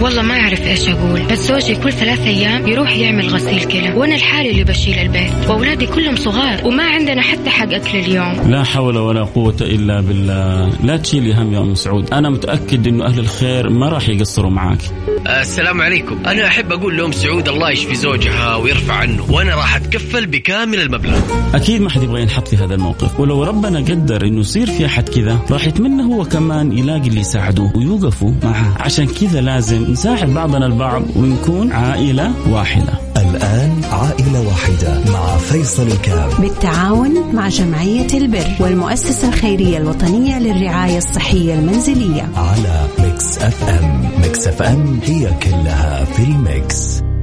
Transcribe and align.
والله 0.00 0.22
ما 0.22 0.34
أعرف 0.34 0.66
إيش 0.66 0.88
أقول 0.88 1.22
بس 1.30 1.38
زوجي 1.38 1.74
كل 1.74 1.92
ثلاث 1.92 2.20
أيام 2.20 2.68
يروح 2.68 2.96
يعمل 2.96 3.28
غسيل 3.28 3.64
كلى 3.64 3.92
وأنا 3.92 4.14
الحالي 4.14 4.50
اللي 4.50 4.64
بشيل 4.64 4.98
البيت 4.98 5.32
وأولادي 5.48 5.86
كلهم 5.86 6.16
صغار 6.16 6.66
وما 6.66 6.84
عندنا 6.84 7.22
حتى 7.22 7.50
حق 7.50 7.72
أكل 7.72 7.98
اليوم. 7.98 8.50
لا 8.50 8.64
حول 8.64 8.98
ولا 8.98 9.22
قوة 9.22 9.56
إلا 9.60 10.00
بالله. 10.00 10.70
لا 10.84 10.96
تشيلي 10.96 11.34
هم 11.34 11.54
يا 11.54 11.58
أم 11.58 11.74
سعود. 11.74 12.12
أنا 12.12 12.30
متأكد 12.30 12.86
أنه 12.86 13.06
أهل 13.06 13.18
الخير 13.18 13.70
ما 13.70 13.88
راح 13.88 14.08
يقصروا 14.08 14.50
معاك. 14.50 14.80
السلام 15.26 15.80
عليكم. 15.80 16.18
أنا 16.26 16.46
أحب 16.46 16.72
أقول 16.72 16.96
لأم 16.96 17.12
سعود 17.12 17.48
الله 17.48 17.70
يشفي 17.70 17.94
زوجها 17.94 18.56
ويرفع 18.56 18.94
عنه 18.94 19.26
وأنا 19.30 19.54
راح 19.54 19.76
أتكفل 19.76 20.26
بكامل 20.26 20.80
المبلغ. 20.80 21.20
أكيد 21.54 21.80
ما 21.80 21.90
حد 21.90 22.02
يبغى 22.02 22.22
ينحط 22.22 22.48
في 22.48 22.56
هذا 22.56 22.74
الموقف. 22.74 23.20
ولو 23.20 23.44
ربنا 23.44 23.78
قدر 23.78 24.26
أنه 24.26 24.40
يصير 24.40 24.70
في 24.70 24.86
أحد 24.86 25.08
كذا 25.08 25.38
راح 25.50 25.66
يتمنى 25.66 26.02
هو 26.02 26.24
كمان 26.24 26.78
يلاقي 26.78 27.08
اللي 27.08 27.20
يساعده 27.20 27.72
ويوقفوا 27.74 28.32
معه. 28.42 28.76
عشان 28.80 29.06
كذا 29.06 29.40
لازم 29.40 29.90
نساعد 29.92 30.34
بعضنا 30.34 30.66
البعض 30.66 31.02
ونكون 31.16 31.72
عائلة 31.72 32.32
واحدة. 32.50 32.92
الآن 33.16 33.80
عائلة 33.92 34.48
واحدة 34.48 35.12
مع 35.12 35.36
فيصل 35.36 35.86
الكاف. 35.86 36.40
بالتعاون 36.40 37.34
مع 37.34 37.48
جمعية 37.48 38.06
البر 38.14 38.46
والمؤسسة 38.60 39.28
الخيرية 39.28 39.78
الوطنية 39.78 40.38
للرعاية 40.38 40.98
الصحية 40.98 41.54
المنزلية. 41.54 42.28
على 42.36 42.86
Mix 42.98 43.38
FM. 43.38 44.10
Mix 44.22 44.46
FM 44.46 45.00
هي 45.04 45.13
كلها 45.22 46.04
في 46.04 46.22
ال 46.22 46.40
mix. 46.40 47.13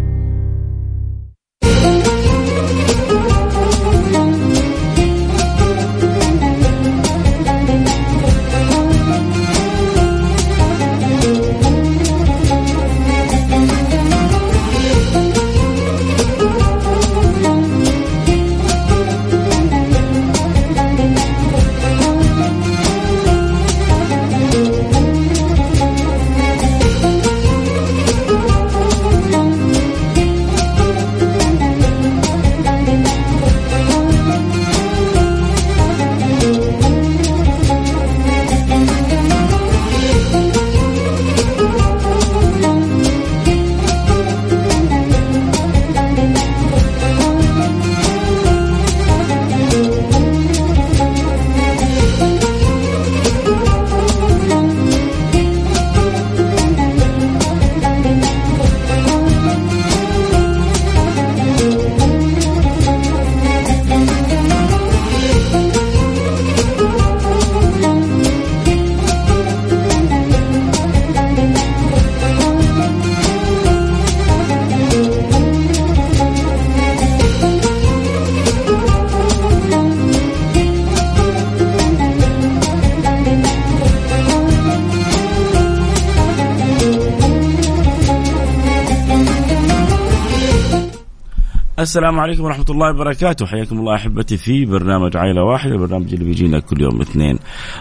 السلام 91.82 92.20
عليكم 92.20 92.44
ورحمة 92.44 92.66
الله 92.70 92.90
وبركاته. 92.90 93.46
حياكم 93.46 93.80
الله 93.80 93.96
أحبتي 93.96 94.38
في 94.38 94.66
برنامج 94.66 95.18
عائلة 95.18 95.44
واحدة 95.44 95.74
البرنامج 95.74 96.14
اللي 96.14 96.26
بيجينا 96.26 96.60
كل 96.60 96.82
يوم 96.82 97.02
اثنين. 97.02 97.40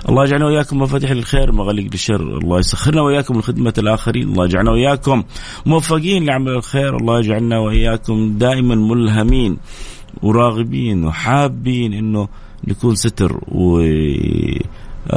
الله 0.08 0.24
يجعلنا 0.24 0.46
وإياكم 0.46 0.78
مفاتيح 0.78 1.10
الخير 1.10 1.52
مغاليق 1.52 1.84
للشر. 1.92 2.38
الله 2.38 2.58
يسخرنا 2.58 3.02
وإياكم 3.02 3.38
لخدمة 3.38 3.74
الآخرين. 3.78 4.28
الله 4.28 4.44
يجعلنا 4.44 4.70
وإياكم 4.70 5.22
موفقين 5.66 6.24
لعمل 6.24 6.50
الخير. 6.50 6.96
الله 6.96 7.18
يجعلنا 7.18 7.58
وإياكم 7.58 8.38
دائما 8.38 8.74
ملهمين 8.74 9.58
وراغبين 10.22 11.04
وحابين 11.04 11.92
أنه 11.92 12.28
نكون 12.68 12.94
ستر 12.94 13.40
و 13.48 13.82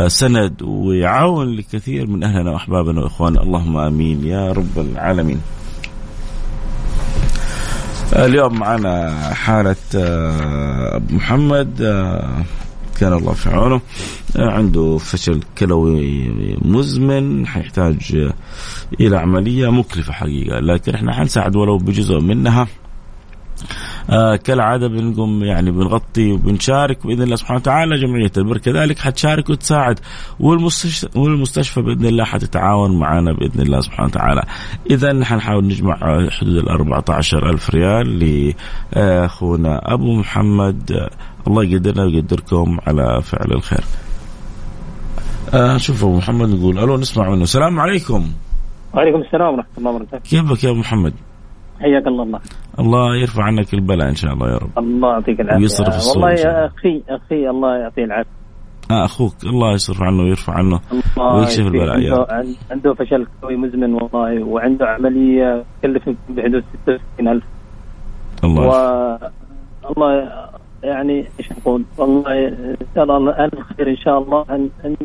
سند 0.08 0.62
ويعاون 0.62 1.56
لكثير 1.56 2.08
من 2.08 2.24
أهلنا 2.24 2.52
وأحبابنا 2.52 3.02
وإخواننا. 3.02 3.44
اللهم 3.44 3.78
آمين. 3.78 4.26
يا 4.26 4.52
رب 4.52 4.78
العالمين. 4.78 5.42
اليوم 8.16 8.60
معنا 8.60 9.14
حالة 9.34 9.76
آه، 9.96 10.96
أبو 10.96 11.16
محمد 11.16 11.82
آه، 11.82 12.44
كان 13.00 13.14
الله 13.14 13.34
في 13.34 13.50
عونه 13.50 13.82
آه، 14.36 14.52
عنده 14.52 14.98
فشل 14.98 15.42
كلوي 15.58 16.28
مزمن 16.62 17.48
حيحتاج 17.48 18.30
إلى 19.00 19.18
عملية 19.18 19.72
مكلفة 19.72 20.14
حقيقة 20.14 20.60
لكن 20.60 20.96
إحنا 20.96 21.14
حنساعد 21.14 21.56
ولو 21.56 21.78
بجزء 21.78 22.20
منها. 22.20 22.68
آه 24.10 24.36
كالعادة 24.36 24.88
بنقوم 24.88 25.44
يعني 25.44 25.72
بنغطي 25.72 26.32
وبنشارك 26.32 27.08
بإذن 27.08 27.22
الله 27.22 27.36
سبحانه 27.36 27.60
وتعالى 27.60 27.98
جمعية 27.98 28.32
البر 28.38 28.58
كذلك 28.58 29.00
حتشارك 29.00 29.50
وتساعد 29.50 30.00
والمستشفى 30.40 31.20
والمستشفى 31.20 31.82
بإذن 31.82 32.06
الله 32.06 32.24
حتتعاون 32.24 33.00
معنا 33.00 33.34
بإذن 33.34 33.62
الله 33.62 33.80
سبحانه 33.82 34.08
وتعالى. 34.08 34.42
إذا 34.92 35.26
حنحاول 35.26 35.66
نجمع 35.66 35.96
حدود 36.30 36.56
ال 36.56 36.70
14 36.70 37.50
ألف 37.50 37.70
ريال 37.70 38.20
لأخونا 38.94 39.94
أبو 39.94 40.16
محمد 40.16 41.10
الله 41.48 41.64
يقدرنا 41.64 42.04
ويقدركم 42.04 42.80
على 42.88 43.22
فعل 43.22 43.52
الخير. 43.52 43.84
آه 45.54 45.78
شوف 45.78 46.04
أبو 46.04 46.18
محمد 46.18 46.50
نقول 46.50 46.80
ألو 46.80 46.98
نسمع 46.98 47.30
منه 47.30 47.44
السلام 47.44 47.80
عليكم. 47.80 48.32
وعليكم 48.94 49.22
السلام 49.22 49.54
ورحمة 49.54 49.78
الله 49.78 49.92
وبركاته. 49.92 50.30
كيفك 50.30 50.64
يا 50.64 50.70
أبو 50.70 50.80
محمد؟ 50.80 51.14
حياك 51.82 52.08
الله. 52.08 52.24
الله. 52.24 52.40
الله 52.80 53.16
يرفع 53.16 53.44
عنك 53.44 53.74
البلاء 53.74 54.10
إن 54.10 54.16
شاء 54.16 54.34
الله 54.34 54.50
يا 54.50 54.58
رب. 54.58 54.70
الله 54.78 55.12
يعطيك 55.14 55.40
العافية. 55.40 55.62
ويصرف 55.62 55.96
الصوت 55.96 56.18
والله 56.18 56.32
يا 56.32 56.66
أخي 56.66 57.04
أخي 57.10 57.50
الله 57.50 57.78
يعطيه 57.78 58.04
العافية. 58.04 58.30
آه 58.92 59.06
أخوك 59.06 59.34
الله 59.44 59.74
يصرف 59.74 60.02
عنه 60.02 60.24
ويرفع 60.24 60.54
عنه 60.54 60.80
ويكشف 61.18 61.60
البلاء 61.60 62.00
يا 62.00 62.14
رب. 62.14 62.28
عنده, 62.72 62.94
فشل 62.94 63.28
كلوي 63.42 63.56
مزمن 63.56 63.94
والله 63.94 64.44
وعنده 64.44 64.86
عملية 64.86 65.64
تكلف 65.82 66.10
بحدود 66.30 66.64
66000 66.86 67.44
الله 68.44 68.68
و 68.68 69.18
الله 69.98 70.30
يعني 70.84 71.26
إيش 71.40 71.52
نقول؟ 71.52 71.84
والله 71.98 72.48
إن 72.48 72.76
شاء 72.96 73.04
الله 73.04 73.46
الخير 73.46 73.90
إن 73.90 73.98
شاء 73.98 74.20
الله. 74.20 74.46
ان 74.50 74.70
ان 74.86 74.96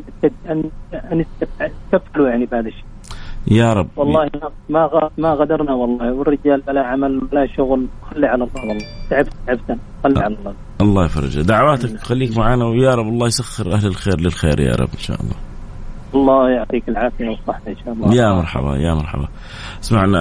ان, 0.50 0.70
أن 1.12 1.24
يتكفلوا 1.92 2.28
يعني 2.28 2.46
بهذا 2.46 2.68
الشيء. 2.68 2.84
يا 3.50 3.72
رب. 3.72 3.88
والله 3.96 4.30
ما. 4.68 5.10
ما 5.18 5.32
غدرنا 5.32 5.72
والله. 5.74 6.12
والرجال 6.12 6.60
بلا 6.66 6.86
عمل 6.86 7.20
بلا 7.20 7.46
شغل. 7.56 7.86
خلي 8.10 8.26
على 8.26 8.44
الله 8.44 8.68
والله. 8.68 8.84
تعبت 9.10 9.32
تعبت. 9.46 9.78
خلي 10.04 10.20
على 10.20 10.36
الله. 10.36 10.54
الله 10.80 11.04
يفرجه 11.04 11.40
دعواتك 11.40 12.00
خليك 12.00 12.38
معنا 12.38 12.64
ويا 12.64 12.94
رب 12.94 13.06
الله 13.06 13.26
يسخر 13.26 13.72
أهل 13.72 13.86
الخير 13.86 14.20
للخير 14.20 14.60
يا 14.60 14.74
رب 14.74 14.88
إن 14.94 14.98
شاء 14.98 15.20
الله. 15.20 15.36
الله 16.14 16.50
يعطيك 16.50 16.88
العافية 16.88 17.28
والصحة 17.28 17.62
إن 17.68 17.76
شاء 17.84 17.94
الله. 17.94 18.14
يا 18.14 18.32
مرحبا 18.32 18.76
يا 18.76 18.94
مرحبا. 18.94 19.28
سمعنا 19.80 20.18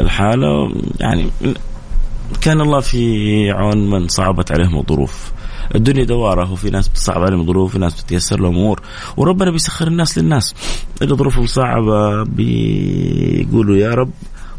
الحالة 0.00 0.72
يعني 1.00 1.26
كان 2.42 2.60
الله 2.60 2.80
في 2.80 3.50
عون 3.50 3.90
من 3.90 4.08
صعبت 4.08 4.52
عليهم 4.52 4.78
الظروف. 4.78 5.32
الدنيا 5.74 6.04
دوارة 6.04 6.52
وفي 6.52 6.70
ناس 6.70 6.88
بتصعب 6.88 7.22
عليهم 7.22 7.40
الظروف 7.40 7.70
وفي 7.70 7.78
ناس 7.78 8.02
بتيسر 8.02 8.40
لهم 8.40 8.56
أمور. 8.56 8.80
وربنا 9.16 9.50
بيسخر 9.50 9.86
الناس 9.86 10.18
للناس. 10.18 10.54
اللي 11.02 11.14
ظروفهم 11.14 11.46
صعبة 11.46 12.22
بيقولوا 12.24 13.76
يا 13.76 13.94
رب 13.94 14.10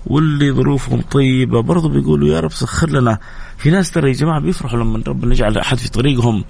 واللي 0.08 0.52
ظروفهم 0.52 1.02
طيبة 1.02 1.62
برضو 1.62 1.90
بيقولوا 1.90 2.28
يا 2.30 2.40
رب 2.40 2.52
سخر 2.52 2.90
لنا. 2.90 3.18
في 3.58 3.70
ناس 3.70 3.92
ترى 3.92 4.08
يا 4.10 4.14
جماعة 4.14 4.40
بيفرحوا 4.40 4.80
لما 4.80 5.04
ربنا 5.08 5.34
يجعل 5.34 5.58
أحد 5.58 5.78
في 5.78 5.90
طريقهم 5.90 6.44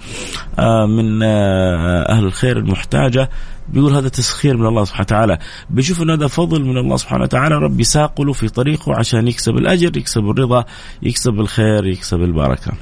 من 0.96 1.22
أهل 1.22 2.24
الخير 2.24 2.58
المحتاجة. 2.58 3.30
بيقول 3.68 3.94
هذا 3.94 4.08
تسخير 4.08 4.56
من 4.56 4.66
الله 4.66 4.84
سبحانه 4.84 5.04
وتعالى. 5.04 5.38
بيشوف 5.70 6.02
ان 6.02 6.10
هذا 6.10 6.26
فضل 6.26 6.64
من 6.64 6.78
الله 6.78 6.96
سبحانه 6.96 7.22
وتعالى. 7.22 7.54
رب 7.54 7.80
يساقله 7.80 8.32
في 8.32 8.48
طريقه 8.48 8.94
عشان 8.98 9.28
يكسب 9.28 9.56
الأجر 9.56 9.96
يكسب 9.96 10.30
الرضا 10.30 10.64
يكسب 11.02 11.40
الخير 11.40 11.86
يكسب 11.86 12.22
البركة. 12.22 12.72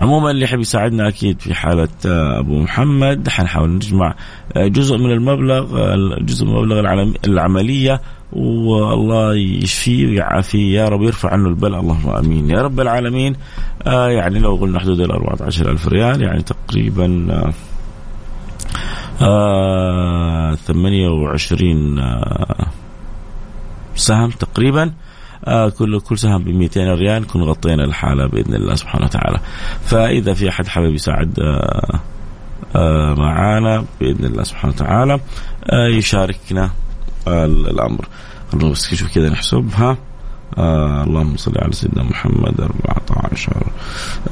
عموما 0.00 0.30
اللي 0.30 0.44
يحب 0.44 0.60
يساعدنا 0.60 1.08
أكيد 1.08 1.40
في 1.40 1.54
حالة 1.54 1.88
آه، 2.06 2.38
أبو 2.38 2.58
محمد. 2.58 3.28
حنحاول 3.28 3.70
نجمع 3.70 4.14
آه، 4.56 4.66
جزء 4.66 4.96
من 4.96 5.10
المبلغ 5.12 5.94
جزء 6.18 6.46
من 6.46 6.56
المبلغ 6.56 6.80
العملية. 7.26 8.00
والله 8.32 9.34
يشفيه 9.34 10.06
ويعافيه 10.06 10.80
يا 10.80 10.88
رب 10.88 11.02
يرفع 11.02 11.32
عنه 11.32 11.48
البلاء. 11.48 11.80
اللهم 11.80 12.10
آمين. 12.10 12.50
يا 12.50 12.62
رب 12.62 12.80
العالمين. 12.80 13.36
آه 13.86 14.08
يعني 14.08 14.38
لو 14.38 14.54
قلنا 14.56 14.78
حدود 14.80 15.00
ال 15.00 15.12
14000 15.12 15.88
ريال 15.88 16.22
يعني 16.22 16.42
تقريبا 16.42 17.26
آه 17.30 17.52
آه 19.20 20.54
28 20.54 21.98
آه 21.98 22.66
سهم 23.94 24.30
تقريبا. 24.30 24.92
آه 25.44 25.68
كل 25.68 26.00
كل 26.00 26.18
سهم 26.18 26.44
ب 26.44 26.48
200 26.48 26.80
ريال 26.94 27.22
نكون 27.22 27.42
غطينا 27.42 27.84
الحالة 27.84 28.26
بإذن 28.26 28.54
الله 28.54 28.74
سبحانه 28.74 29.04
وتعالى. 29.04 29.40
فإذا 29.84 30.34
في 30.34 30.48
أحد 30.48 30.66
حابب 30.66 30.94
يساعد 30.94 31.40
آه 31.40 32.00
آه 32.76 33.14
معانا 33.14 33.84
بإذن 34.00 34.24
الله 34.24 34.42
سبحانه 34.42 34.74
وتعالى 34.74 35.20
آه 35.70 35.88
يشاركنا 35.88 36.70
آه 37.28 37.44
الأمر. 37.44 38.08
بس 38.54 38.92
نشوف 38.92 39.14
كذا 39.14 39.28
نحسبها 39.28 39.96
آه 40.58 41.04
اللهم 41.04 41.36
صل 41.36 41.52
على 41.58 41.72
سيدنا 41.72 42.02
محمد 42.02 42.60
14 42.60 43.52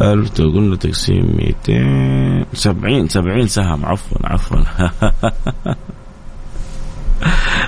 ألف 0.02 0.40
قلنا 0.40 0.76
تقسيم 0.76 1.36
200 1.68 2.44
70 2.54 3.08
70 3.08 3.46
سهم. 3.46 3.86
عفوا 3.86 4.18
عفوا. 4.24 4.58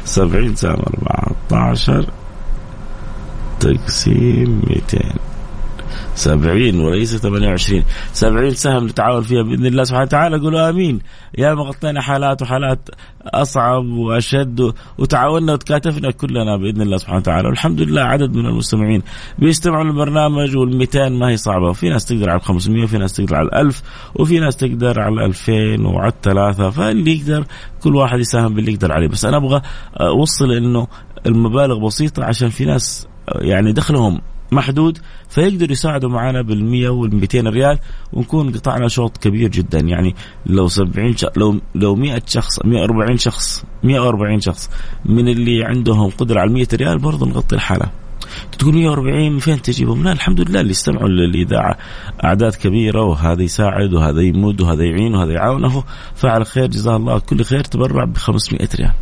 70 0.05 0.55
سهم 0.55 0.83
14 1.53 2.07
تقسيم 3.61 4.63
200 4.67 5.31
70 6.15 6.81
وليس 6.81 7.17
28 7.17 7.85
70 8.13 8.51
سهم 8.51 8.87
نتعاون 8.87 9.23
فيها 9.23 9.43
بإذن 9.43 9.67
الله 9.67 9.85
سبحانه 9.85 10.05
وتعالى. 10.05 10.39
قولوا 10.39 10.69
آمين. 10.69 11.01
يا 11.39 11.55
ما 11.55 11.63
غطينا 11.63 12.01
حالات 12.01 12.43
وحالات 12.43 12.89
أصعب 13.25 13.85
وأشد 13.85 14.73
وتعاوننا 14.99 15.53
وتكاتفنا 15.53 16.11
كلنا 16.11 16.57
بإذن 16.57 16.83
الله 16.83 16.97
سبحانه 16.97 17.19
وتعالى. 17.19 17.49
والحمد 17.49 17.81
لله 17.81 18.03
عدد 18.03 18.37
من 18.37 18.47
المستمعين 18.47 19.03
بيستمعوا 19.39 19.85
للبرنامج 19.85 20.57
وال200 20.57 20.97
ما 20.97 21.29
هي 21.29 21.37
صعبة. 21.37 21.69
وفي 21.69 21.89
ناس 21.89 22.05
تقدر 22.05 22.31
على 22.31 22.41
500 22.41 22.85
وفي 22.85 22.99
ناس 22.99 23.13
تقدر 23.13 23.37
على 23.37 23.49
1000 23.55 23.83
وفي 24.15 24.41
ناس 24.41 24.57
تقدر 24.57 25.01
على 25.01 25.25
2000 25.25 25.87
وعلى 25.87 26.09
الثلاثة. 26.09 26.71
فاللي 26.71 27.19
يقدر 27.19 27.45
كل 27.83 27.97
واحد 27.97 28.19
يساهم 28.19 28.55
باللي 28.55 28.73
يقدر 28.73 28.93
عليه. 28.93 29.09
بس 29.09 29.25
أنا 29.25 29.37
أبغى 29.37 29.63
أوصل 30.01 30.53
إنه 30.53 30.87
المبالغ 31.27 31.87
بسيطة 31.87 32.25
عشان 32.25 32.49
في 32.49 32.65
ناس 32.65 33.07
يعني 33.35 33.73
دخلهم 33.73 34.21
محدود 34.53 34.99
فيقدروا 35.29 35.73
يساعدوا 35.73 36.11
معنا 36.11 36.43
بال 36.43 36.65
100 36.65 36.89
وال 36.89 37.15
200 37.15 37.41
ريال 37.41 37.79
ونكون 38.13 38.53
قطعنا 38.53 38.89
شوط 38.89 39.17
كبير 39.17 39.49
جدا. 39.49 39.79
يعني 39.79 40.15
لو 40.47 40.69
70 40.69 41.17
شخص 41.17 41.39
لو 41.39 41.61
لو 41.75 41.95
100 41.95 42.23
شخص 42.27 42.65
140 42.65 43.17
شخص 43.17 43.65
140 43.83 44.41
شخص 44.41 44.71
من 45.05 45.29
اللي 45.29 45.65
عندهم 45.65 46.11
قدرة 46.11 46.41
على 46.41 46.53
100 46.53 46.67
ريال 46.75 46.99
برضه 46.99 47.27
نغطي 47.27 47.57
الحالة. 47.57 47.91
تقول 48.59 48.75
140 48.75 49.39
فين 49.39 49.63
تجيبهم؟ 49.63 50.05
لا 50.05 50.13
الحمد 50.13 50.41
لله 50.41 50.61
اللي 50.61 50.71
يستمعوا 50.71 51.09
للإذاعة. 51.09 51.79
أعداد 52.25 52.55
كبيرة 52.55 53.03
وهذا 53.03 53.43
يساعد 53.43 53.95
وهذا 53.95 54.21
يمد 54.21 54.61
وهذا 54.61 54.85
يعين 54.85 55.15
وهذا 55.15 55.33
يعاونه 55.33 55.85
فعل 56.15 56.47
خير 56.47 56.67
جزاه 56.67 56.97
الله. 56.97 57.19
كل 57.19 57.45
خير 57.45 57.65
تبرع 57.65 58.05
ب 58.05 58.17
500 58.17 58.69
ريال. 58.75 58.93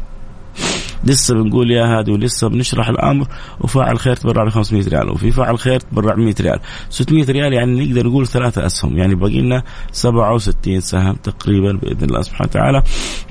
لسه 1.04 1.34
بنقول 1.34 1.70
يا 1.70 1.84
هادي 1.84 2.10
ولسه 2.10 2.48
بنشرح 2.48 2.88
الأمر 2.88 3.26
وفاعل 3.60 3.98
خير 3.98 4.16
تبرع 4.16 4.44
ب 4.44 4.48
500 4.48 4.88
ريال 4.88 5.10
وفي 5.10 5.32
فاعل 5.32 5.58
خير 5.58 5.80
تبرع 5.80 6.14
ب 6.14 6.18
100 6.18 6.34
ريال. 6.40 6.60
600 6.90 7.24
ريال 7.24 7.52
يعني 7.52 7.86
نقدر 7.86 8.06
نقول 8.06 8.26
ثلاثة 8.26 8.66
أسهم 8.66 8.96
يعني 8.98 9.14
باقي 9.14 9.40
لنا 9.40 9.62
67 9.92 10.80
سهم 10.80 11.14
تقريبا 11.14 11.72
بإذن 11.72 12.04
الله 12.04 12.22
سبحانه 12.22 12.50
وتعالى. 12.50 12.82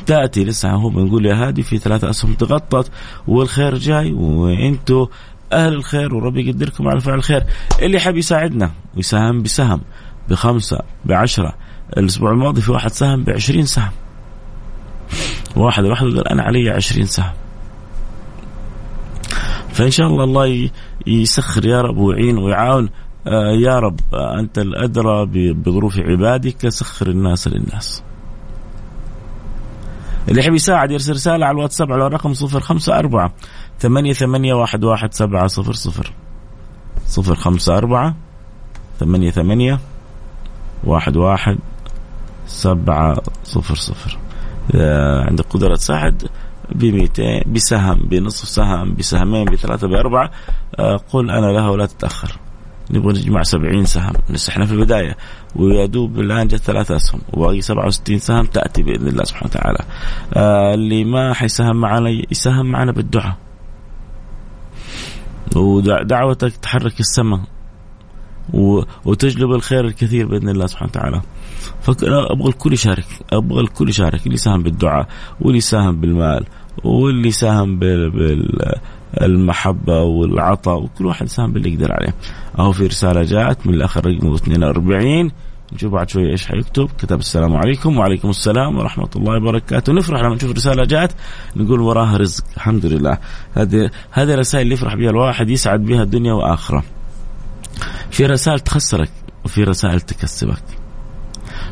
تأتي 0.06 0.46
لسه 0.46 0.72
هو 0.72 0.90
بنقول 0.90 1.26
يا 1.26 1.48
هادي 1.48 1.64
في 1.64 1.78
ثلاثة 1.78 2.10
أسهم 2.10 2.34
تغطت 2.34 2.92
والخير 3.28 3.78
جاي 3.78 4.14
وأنتم 4.14 5.08
أهل 5.54 5.74
الخير 5.74 6.16
وربي 6.16 6.50
يقدركم 6.50 6.88
على 6.88 7.00
فعل 7.00 7.16
الخير. 7.16 7.44
اللي 7.82 8.00
حاب 8.00 8.18
يساعدنا 8.18 8.72
ويساهم 8.96 9.44
بسهم 9.44 9.82
بخمسة 10.30 10.80
بعشرة 11.06 11.54
الأسبوع 11.98 12.32
الماضي 12.32 12.62
في 12.62 12.72
واحد 12.72 12.92
سهم 12.92 13.24
ب 13.24 13.30
20 13.30 13.66
سهم. 13.66 13.92
واحد 15.56 15.84
لوحده 15.84 16.08
قال 16.08 16.28
أنا 16.28 16.44
علي 16.44 16.70
20 16.70 17.06
سهم. 17.06 17.32
فإن 19.74 19.90
شاء 19.90 20.08
الله 20.08 20.24
الله 20.24 20.70
يسخر 21.08 21.66
يا 21.66 21.82
رب 21.82 21.98
ويعين 21.98 22.38
ويعاون. 22.38 22.90
آه 23.28 23.52
يا 23.52 23.80
رب 23.80 24.00
آه 24.14 24.40
أنت 24.40 24.58
الأدرى 24.58 25.26
بظروف 25.54 26.00
عبادك 26.00 26.70
سخر 26.70 27.08
الناس 27.08 27.48
للناس. 27.48 28.04
اللي 30.30 30.40
يحب 30.40 30.54
يساعد 30.54 30.92
يرسل 30.92 31.14
رسالة 31.14 31.46
على 31.46 31.56
الواتساب 31.56 31.92
على 31.92 32.08
الرقم 32.08 32.34
صفر 32.34 32.60
خمسة 32.60 33.00
أربعة 33.00 33.34
ثمانية 33.80 34.14
ثمانية 34.14 34.54
واحد 34.54 34.84
واحد 34.84 35.14
سبعة 35.14 35.48
صفر 35.48 35.74
صفر. 35.74 36.14
صفر 37.06 37.36
خمسة 37.36 37.78
أربعة 37.78 38.16
ثمانية 39.00 39.32
ثمانية 39.32 39.80
واحد 40.84 41.18
واحد 41.18 41.58
سبعة 42.48 43.22
صفر 43.44 43.76
صفر. 43.76 44.18
عندك 45.28 45.46
قدرة 45.46 45.76
تساعد 45.76 46.28
ب 46.76 46.86
200 46.86 47.44
بسهم 47.48 47.96
بنصف 47.96 48.48
سهم 48.48 48.96
بسهمين 48.96 49.46
بثلاثة 49.46 49.88
بأربعة. 49.88 50.32
آه، 50.80 50.96
قل 50.96 51.30
أنا 51.32 51.46
لها 51.46 51.70
ولا 51.70 51.86
تتأخر. 51.86 52.40
نبغى 52.92 53.14
نجمع 53.14 53.44
70 53.44 53.86
سهم. 53.86 54.14
لسه 54.30 54.52
إحنا 54.52 54.66
في 54.66 54.74
البداية. 54.74 55.18
ويا 55.56 55.86
دوب 55.86 56.20
الآن 56.20 56.48
جت 56.48 56.56
ثلاث 56.56 56.92
أسهم. 56.92 57.22
وباقي 57.34 57.62
67 57.62 58.20
سهم 58.20 58.46
تأتي 58.46 58.84
بإذن 58.84 59.08
الله 59.08 59.24
سبحانه 59.24 59.50
وتعالى. 59.50 59.80
آه 60.34 60.74
اللي 60.74 61.04
ما 61.04 61.34
حيساهم 61.34 61.76
معنا 61.76 62.10
يساهم 62.32 62.66
معنا 62.66 62.92
بالدعاء. 62.92 63.36
ودعوتك 65.56 66.56
تحرك 66.58 67.00
السماء. 67.00 67.40
وتجلب 69.06 69.52
الخير 69.52 69.86
الكثير 69.86 70.28
بإذن 70.28 70.50
الله 70.50 70.68
سبحانه 70.68 70.92
وتعالى. 70.92 71.22
فانا 71.82 72.32
أبغى 72.32 72.50
الكل 72.50 72.74
يشارك، 72.74 73.06
أبغى 73.34 73.62
الكل 73.62 73.90
يشارك، 73.90 74.24
اللي 74.24 74.34
يساهم 74.34 74.64
بالدعاء 74.64 75.08
واللي 75.42 75.58
يساهم 75.58 76.02
بالمال 76.02 76.46
واللي 76.84 77.28
يساهم 77.28 77.80
بالمحبه 79.20 80.02
والعطاء 80.02 80.84
وكل 80.84 81.06
واحد 81.06 81.26
يساهم 81.26 81.54
باللي 81.54 81.74
يقدر 81.74 81.92
عليه. 81.92 82.14
أهو 82.60 82.72
في 82.72 82.88
رسالة 82.88 83.24
جاءت 83.24 83.68
من 83.68 83.74
الأخ 83.74 83.98
رقم 83.98 84.34
42 84.34 85.32
نشوف 85.74 85.94
بعد 85.94 86.10
شوية 86.10 86.32
إيش 86.32 86.46
حيكتب. 86.46 86.90
كتب 86.98 87.20
السلام 87.20 87.56
عليكم 87.56 87.98
وعليكم 87.98 88.30
السلام 88.30 88.78
ورحمة 88.78 89.10
الله 89.16 89.38
وبركاته. 89.38 89.94
نفرح 89.94 90.22
لما 90.22 90.36
نشوف 90.36 90.52
رسالة 90.52 90.86
جاءت 90.86 91.12
نقول 91.56 91.82
وراها 91.82 92.18
رزق. 92.18 92.44
الحمد 92.56 92.86
لله. 92.86 93.18
هذه 93.54 93.90
هذه 94.12 94.34
الرسائل 94.34 94.64
اللي 94.64 94.74
يفرح 94.74 94.96
بها 94.96 95.10
الواحد 95.10 95.50
يسعد 95.50 95.86
بها 95.86 96.04
الدنيا 96.04 96.34
وآخرة. 96.34 96.84
في 98.12 98.26
رسائل 98.26 98.60
تخسرك 98.60 99.10
وفي 99.46 99.64
رسائل 99.64 100.02
تكسبك. 100.02 100.64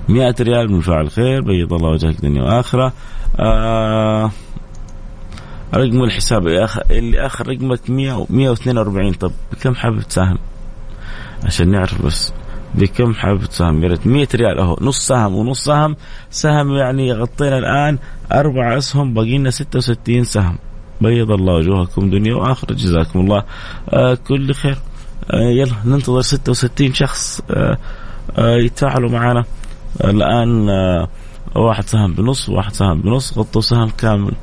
مئة 0.09 0.35
ريال 0.41 0.71
من 0.71 0.81
فاعل 0.81 1.12
خير 1.12 1.41
بيض 1.41 1.74
الله 1.74 1.89
وجهك 1.89 2.21
دنيا 2.21 2.43
وآخرة. 2.43 2.93
آه 3.39 4.31
رقم 5.74 6.03
الحساب. 6.03 6.47
اللي 6.91 7.25
آخر 7.25 7.47
رقمك 7.47 7.89
100 7.89 8.25
142 8.29 9.13
طب 9.13 9.31
بكم 9.51 9.75
حابب 9.75 10.01
تساهم؟ 10.01 10.38
عشان 11.43 11.71
نعرف 11.71 12.01
بس. 12.01 12.33
بكم 12.75 13.13
حابب 13.13 13.45
تساهم؟ 13.45 13.83
يا 13.83 13.88
ريت. 13.88 14.07
100 14.07 14.27
ريال 14.35 14.59
أهو. 14.59 14.77
نص 14.81 15.07
سهم 15.07 15.35
ونص 15.35 15.63
سهم. 15.63 15.95
سهم 16.31 16.75
يعني 16.75 17.13
غطينا 17.13 17.57
الآن 17.57 17.97
أربع 18.31 18.77
أسهم 18.77 19.13
باقي 19.13 19.38
لنا 19.38 19.50
66 19.50 20.24
سهم. 20.24 20.57
بيض 21.01 21.31
الله 21.31 21.53
وجوهكم 21.53 22.09
دنيا 22.09 22.35
وآخرة. 22.35 22.74
جزاكم 22.74 23.19
الله. 23.19 23.43
آه 23.89 24.17
كل 24.27 24.53
خير. 24.53 24.77
يلا 25.34 25.74
ننتظر 25.86 26.22
66 26.22 26.93
شخص 26.93 27.41
آه 27.51 27.77
آه 28.38 28.55
يتفاعلوا 28.57 29.10
معنا. 29.10 29.43
الآن 30.03 30.69
آه 30.69 31.07
واحد 31.55 31.84
سهم 31.84 32.13
بنص 32.13 32.50
واحد 32.50 32.74
سهم 32.74 33.01
بنص 33.01 33.38
غطوا 33.38 33.62
سهم 33.62 33.89
كامل 33.89 34.34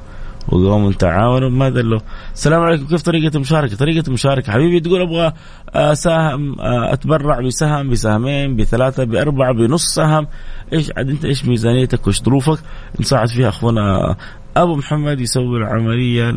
وقوموا 0.48 0.92
تعاونوا. 0.92 1.50
ما 1.50 1.68
دلوا 1.68 2.00
السلام 2.34 2.60
عليكم 2.62 2.86
كيف 2.86 3.02
طريقة 3.02 3.36
المشاركة 3.36 3.76
طريقة 3.76 4.06
المشاركة 4.08 4.52
حبيبي 4.52 4.80
تقول 4.80 5.00
أبغى 5.00 5.32
أساهم 5.74 6.56
أتبرع 6.60 7.40
بسهم 7.40 7.90
بسهمين 7.90 8.56
بثلاثة 8.56 9.04
بأربعة 9.04 9.52
بنص 9.54 9.84
سهم. 9.94 10.26
إيش 10.72 10.90
عاد 10.96 11.08
أنت 11.10 11.24
إيش 11.24 11.44
ميزانيتك؟ 11.44 12.06
وإيش 12.06 12.22
ظروفك؟ 12.22 12.58
نساعد 13.00 13.28
فيها 13.28 13.48
أخونا 13.48 14.16
أبو 14.56 14.76
محمد 14.76 15.20
يسوي 15.20 15.58
العملية 15.58 16.34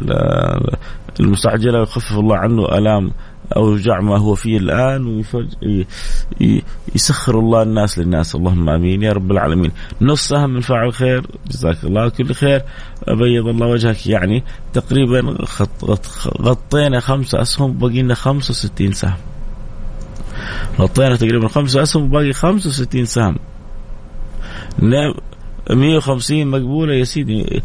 المستعجلة 1.20 1.80
ويخفف 1.80 2.20
الله 2.20 2.38
عنه 2.38 2.66
آلام 2.78 3.12
اوجاع 3.58 4.02
ما 4.02 4.18
هو 4.18 4.36
فيه 4.36 4.58
الآن 4.58 5.24
ويسخر 6.92 7.40
الله 7.40 7.62
الناس 7.62 8.00
للناس. 8.00 8.36
اللهم 8.36 8.70
آمين. 8.70 9.04
يا 9.04 9.14
رب 9.14 9.32
العالمين. 9.32 9.72
نص 10.02 10.28
سهم 10.28 10.50
من 10.50 10.62
فاعل 10.62 10.94
خير. 10.94 11.28
جزاك 11.48 11.84
الله 11.84 12.10
كل 12.10 12.34
خير. 12.34 12.62
بيض 13.08 13.48
الله 13.48 13.68
وجهك. 13.68 14.08
يعني 14.08 14.44
تقريبا 14.74 15.38
غطينا 16.42 17.00
خمسة 17.00 17.42
أسهم 17.42 17.78
بقي 17.78 18.02
لنا 18.02 18.14
65 18.14 18.92
سهم. 18.92 19.18
غطينا 20.80 21.16
تقريبا 21.16 21.48
خمس 21.48 21.76
أسهم 21.76 22.04
وباقي 22.04 22.34
65 22.34 23.06
سهم. 23.06 23.36
150 25.70 26.48
مقبولة 26.48 26.94
يا 26.94 27.04
سيدي. 27.04 27.64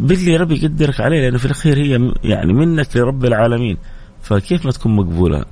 باللي 0.00 0.36
ربي 0.36 0.64
يقدرك 0.64 1.00
عليه 1.00 1.20
لأنه 1.20 1.38
في 1.38 1.44
الأخير 1.44 1.78
هي 1.78 2.12
يعني 2.24 2.52
منك 2.52 2.96
لرب 2.96 3.24
العالمين. 3.24 3.76
فكيف 4.26 4.64
ما 4.64 4.70
تكون 4.70 4.96
مقبولة؟ 4.96 5.44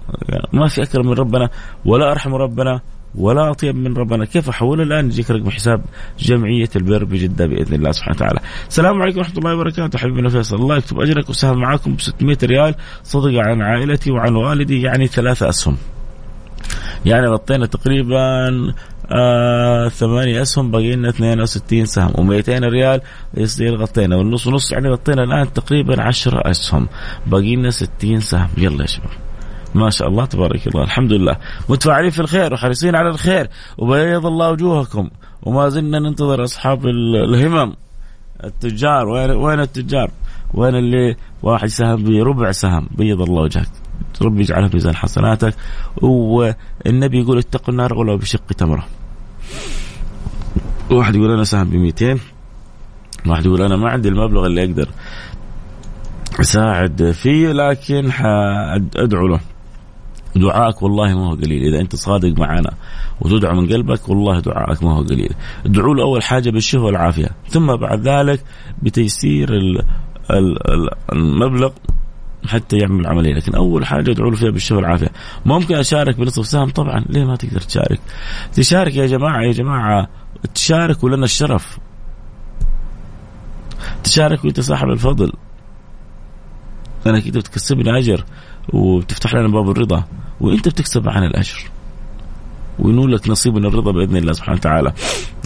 ما 0.53 0.69
في 0.69 0.83
أكرم 0.83 1.07
من 1.07 1.13
ربنا 1.13 1.49
ولا 1.85 2.11
أرحم 2.11 2.35
ربنا 2.35 2.81
ولا 3.15 3.51
أطيب 3.51 3.77
من 3.77 3.97
ربنا 3.97 4.25
كيف 4.25 4.49
احول 4.49 4.81
الآن 4.81 5.07
يجيك 5.07 5.31
رقم 5.31 5.51
حساب 5.51 5.85
جمعية 6.19 6.69
البر 6.77 7.05
بجدة 7.05 7.47
بإذن 7.47 7.75
الله 7.75 7.93
سبحانه 7.93 8.17
وتعالى. 8.17 8.41
السلام 8.69 9.03
عليكم 9.03 9.19
ورحمة 9.19 9.39
الله 9.39 9.55
وبركاته 9.55 9.99
حبيبنا 9.99 10.29
فيصل 10.29 10.57
الله 10.57 10.77
يكتب 10.77 11.01
أجرك 11.01 11.31
وسهم 11.31 11.59
معاكم 11.59 11.95
ب 11.95 12.01
600 12.01 12.39
ريال 12.43 12.75
صدقة 13.03 13.43
عن 13.43 13.63
عائلتي 13.63 14.11
وعن 14.11 14.35
والدي 14.35 14.83
يعني 14.83 15.07
ثلاثة 15.07 15.49
أسهم. 15.49 15.77
يعني 17.07 17.27
غطينا 17.27 17.67
تقريبا 17.67 18.51
آه 19.13 19.89
ثمانية 19.89 20.43
أسهم 20.43 20.71
باقي 20.71 20.97
لنا 20.97 21.09
62 21.09 21.87
سهم 21.87 22.13
و200 22.13 22.49
ريال 22.49 23.01
يصير 23.37 23.77
غطينا 23.77 24.17
والنص 24.17 24.47
ونص 24.47 24.73
يعني 24.73 24.89
غطينا 24.89 25.23
الآن 25.23 25.53
تقريبا 25.53 26.03
10 26.03 26.51
أسهم 26.51 26.89
باقي 27.27 27.57
لنا 27.57 27.71
60 27.71 28.21
سهم. 28.21 28.49
يلا 28.59 28.83
يا 28.83 28.87
شباب. 28.87 29.11
ما 29.75 29.91
شاء 29.91 30.09
الله 30.09 30.25
تبارك 30.25 30.67
الله. 30.67 30.85
الحمد 30.85 31.13
لله. 31.13 31.37
متفاعلين 31.69 32.11
في 32.11 32.21
الخير 32.21 32.53
وحريصين 32.55 32.97
على 32.97 33.09
الخير. 33.09 33.49
وبيض 33.79 34.27
الله 34.27 34.51
وجوهكم. 34.51 35.11
وما 35.43 35.69
زلنا 35.69 35.99
ننتظر 35.99 36.45
أصحاب 36.45 36.87
الهمم. 36.87 37.75
التجار. 38.45 39.09
وين 39.09 39.61
التجار؟ 39.61 40.11
وين 40.55 40.75
اللي 40.75 41.17
واحد 41.43 41.69
سهم 41.69 42.05
بربع 42.05 42.51
سهم. 42.51 42.89
بيض 42.91 43.21
الله 43.21 43.43
وجهك. 43.43 43.84
ربي 44.23 44.41
يجعلها 44.41 44.69
في 44.69 44.77
ميزان 44.77 44.97
حسناتك. 44.97 45.55
والنبي 46.03 47.21
يقول 47.21 47.39
اتقوا 47.39 47.69
النار 47.69 47.95
ولو 47.95 48.17
بشق 48.17 48.47
تمره. 48.47 48.87
واحد 50.91 51.15
يقول 51.15 51.31
أنا 51.31 51.45
سهم 51.45 51.71
ب 51.71 51.75
200 51.75 52.19
واحد 53.27 53.47
يقول 53.47 53.63
أنا 53.63 53.77
ما 53.77 53.91
عندي 53.91 54.09
المبلغ 54.09 54.47
اللي 54.47 54.65
أقدر 54.65 54.89
أساعد 56.41 57.11
فيه 57.11 57.53
لكن 57.53 58.11
ادعو 58.97 59.27
له. 59.27 59.41
دعائك 60.37 60.83
والله 60.83 61.15
ما 61.15 61.31
هو 61.31 61.35
قليل. 61.35 61.65
إذا 61.65 61.81
أنت 61.81 61.97
صادق 61.97 62.39
معنا 62.39 62.71
وتدعو 63.21 63.61
من 63.61 63.73
قلبك 63.73 64.09
والله 64.09 64.41
دعائك 64.41 64.83
ما 64.83 64.97
هو 64.97 65.03
قليل. 65.03 65.35
ادعوا 65.67 65.95
له 65.95 66.03
أول 66.03 66.23
حاجة 66.23 66.51
بالشفاء 66.51 66.85
والعافية. 66.85 67.29
ثم 67.49 67.77
بعد 67.77 68.09
ذلك 68.09 68.41
بتيسير 68.83 69.49
المبلغ 71.13 71.71
حتى 72.47 72.77
يعمل 72.77 73.01
العملية 73.01 73.35
لكن 73.35 73.55
أول 73.55 73.87
حاجة 73.87 74.11
ادعو 74.11 74.31
له 74.31 74.37
فيها 74.37 74.51
بالشفاء 74.51 74.79
والعافية. 74.79 75.13
ممكن 75.47 75.75
أشارك 75.75 76.17
بنصف 76.17 76.47
سهم؟ 76.47 76.71
طبعا. 76.71 77.05
ليه 77.09 77.25
ما 77.25 77.37
تقدر 77.37 77.61
تشارك؟ 77.61 78.01
تشارك 78.53 78.97
يا 78.97 79.07
جماعة 79.07 79.43
يا 79.43 79.53
جماعة 79.53 80.09
تشارك 80.55 81.05
ولنا 81.05 81.25
الشرف. 81.25 81.79
تشارك 84.05 84.45
وانت 84.45 84.61
صاحب 84.61 84.89
الفضل. 84.89 85.33
أنا 87.07 87.21
كده 87.21 87.41
بتكسبني 87.41 87.99
أجر 87.99 88.25
وبتفتح 88.73 89.35
لنا 89.35 89.49
باب 89.49 89.71
الرضا 89.71 90.05
وأنت 90.41 90.69
بتكسب 90.69 91.07
معنا 91.07 91.27
الأجر. 91.27 91.71
وينول 92.79 93.13
لك 93.13 93.29
نصيب 93.29 93.55
من 93.55 93.67
الرضا 93.67 93.93
بإذن 93.93 94.17
الله 94.17 94.33
سبحانه 94.33 94.59
وتعالى. 94.59 94.93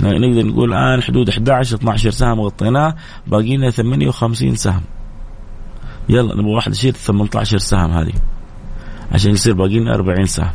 نقدر 0.03 0.47
نقول 0.47 0.73
الآن 0.73 1.03
حدود 1.03 1.29
11 1.29 1.77
12 1.77 2.11
سهم 2.11 2.41
غطيناه 2.41 2.97
باقي 3.27 3.57
لنا 3.57 3.71
58 3.71 4.57
سهم. 4.57 4.83
يلا 6.09 6.35
نبغى 6.35 6.55
واحد 6.55 6.73
يشيل 6.73 6.95
18 6.95 7.59
سهم 7.59 7.91
هذه. 7.91 8.13
عشان 9.13 9.31
يصير 9.31 9.55
باقي 9.55 9.79
لنا 9.79 9.95
40 9.95 10.27
سهم. 10.27 10.53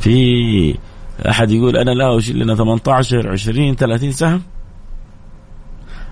في 0.00 0.74
أحد 1.28 1.50
يقول 1.50 1.76
أنا 1.76 1.90
لا 1.90 2.18
أشيل 2.18 2.38
لنا 2.38 2.54
18 2.54 3.28
20 3.28 3.74
30 3.76 4.12
سهم. 4.12 4.42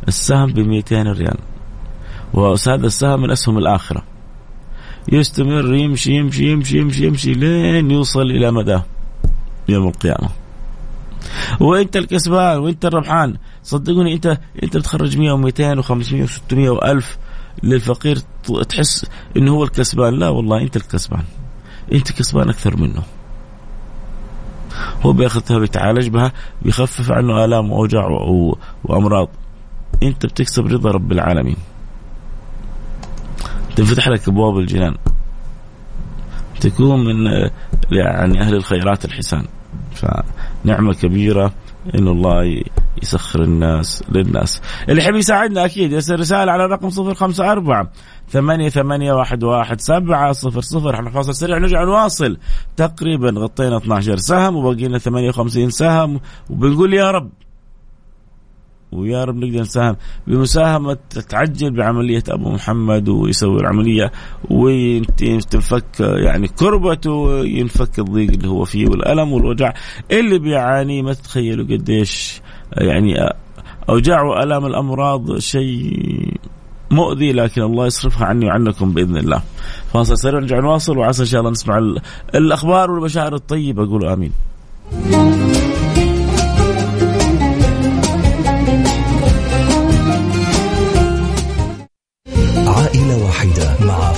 السهم 0.08 0.52
ب 0.52 0.58
200 0.58 1.12
ريال 1.12 1.38
وهذا 2.34 2.86
السهم 2.86 3.22
من 3.22 3.30
أسهم 3.30 3.58
الآخرة. 3.58 4.02
يستمر 5.12 5.74
يمشي 5.74 6.12
يمشي 6.12 6.52
يمشي 6.52 6.78
يمشي 6.78 7.06
يمشي 7.06 7.32
لين 7.32 7.90
يوصل 7.90 8.22
إلى 8.22 8.50
مداه 8.50 8.84
يوم 9.68 9.88
القيامة. 9.88 10.28
وأنت 11.60 11.96
الكسبان 11.96 12.58
وأنت 12.58 12.84
الربحان. 12.84 13.36
صدقوني 13.62 14.14
أنت 14.14 14.38
أنت 14.62 14.76
بتخرج 14.76 15.18
100 15.18 15.36
و200 15.36 15.82
و500 15.82 16.28
و600 16.28 16.78
و1000 16.78 17.04
للفقير 17.62 18.18
تحس 18.68 19.06
إنه 19.36 19.52
هو 19.52 19.64
الكسبان. 19.64 20.14
لا 20.14 20.28
والله 20.28 20.62
أنت 20.62 20.76
الكسبان. 20.76 21.24
أنت 21.92 22.12
كسبان 22.12 22.48
أكثر 22.48 22.76
منه. 22.76 23.02
هو 25.06 25.12
بياخذها 25.12 25.58
بيتعالج 25.58 26.08
بها 26.08 26.32
بيخفف 26.62 27.10
عنه 27.10 27.44
آلام 27.44 27.70
وأوجاع 27.72 28.08
وأمراض. 28.84 29.28
أنت 30.02 30.26
بتكسب 30.26 30.66
رضا 30.66 30.90
رب 30.90 31.12
العالمين. 31.12 31.56
تنفتح 33.76 34.08
لك 34.08 34.28
أبواب 34.28 34.58
الجنان. 34.58 34.96
تكون 36.60 37.04
من 37.04 37.26
يعني 37.92 38.40
أهل 38.40 38.54
الخيرات 38.54 39.04
الحسان. 39.04 39.44
فنعمة 39.94 40.94
كبيرة 40.94 41.52
إن 41.94 42.08
الله 42.08 42.62
يسخر 43.02 43.42
الناس 43.42 44.04
للناس. 44.12 44.62
اللي 44.88 45.02
يحب 45.02 45.14
يساعدنا 45.14 45.64
أكيد 45.64 45.92
يرسل 45.92 46.20
رسالة 46.20 46.52
على 46.52 46.66
رقم 46.66 46.88
054 46.88 47.88
ثمانية 48.28 48.68
ثمانية 48.68 49.12
واحد 49.12 49.44
واحد 49.44 49.80
سبعة 49.80 50.32
صفر 50.32 50.60
صفر. 50.60 50.94
إحنا 50.94 51.10
فاصل 51.10 51.34
سريع 51.34 51.58
نرجع 51.58 51.84
نواصل. 51.84 52.36
تقريبا 52.76 53.30
غطينا 53.30 53.76
12 53.76 54.16
سهم 54.16 54.56
وباقي 54.56 54.88
لنا 54.88 54.98
58 54.98 55.70
سهم. 55.70 56.20
وبنقول 56.50 56.94
يا 56.94 57.10
رب 57.10 57.30
ويا 58.92 59.24
رب 59.24 59.36
نقدر 59.36 59.60
نساهم 59.60 59.96
بمساهمة 60.26 60.98
تعجل 61.28 61.76
بعملية 61.76 62.22
أبو 62.28 62.50
محمد 62.50 63.08
ويسوي 63.08 63.60
العملية 63.60 64.12
وتنفك 64.50 66.00
يعني 66.00 66.48
كربته 66.48 67.10
وينفك 67.10 67.98
الضيق 67.98 68.30
اللي 68.30 68.48
هو 68.48 68.64
فيه 68.64 68.86
والألم 68.88 69.32
والوجع 69.32 69.72
اللي 70.10 70.38
بيعاني. 70.38 71.02
ما 71.02 71.12
تتخيلوا 71.12 71.64
قديش 71.64 72.40
يعني 72.72 73.14
أوجاع 73.88 74.22
وألام 74.22 74.66
الأمراض 74.66 75.38
شيء 75.38 75.98
مؤذي 76.90 77.32
لكن 77.32 77.62
الله 77.62 77.86
يصرفها 77.86 78.26
عني 78.26 78.46
وعنكم 78.46 78.92
بإذن 78.92 79.16
الله. 79.16 79.42
فاصل 79.92 80.18
سريع 80.18 80.40
نرجع 80.40 80.60
نواصل 80.60 80.98
وعسى 80.98 81.22
إن 81.22 81.26
شاء 81.26 81.40
الله 81.40 81.50
نسمع 81.50 81.78
الأخبار 82.34 82.90
والبشائر 82.90 83.34
الطيبة 83.34 83.86
قولوا 83.86 84.12
آمين. 84.12 84.32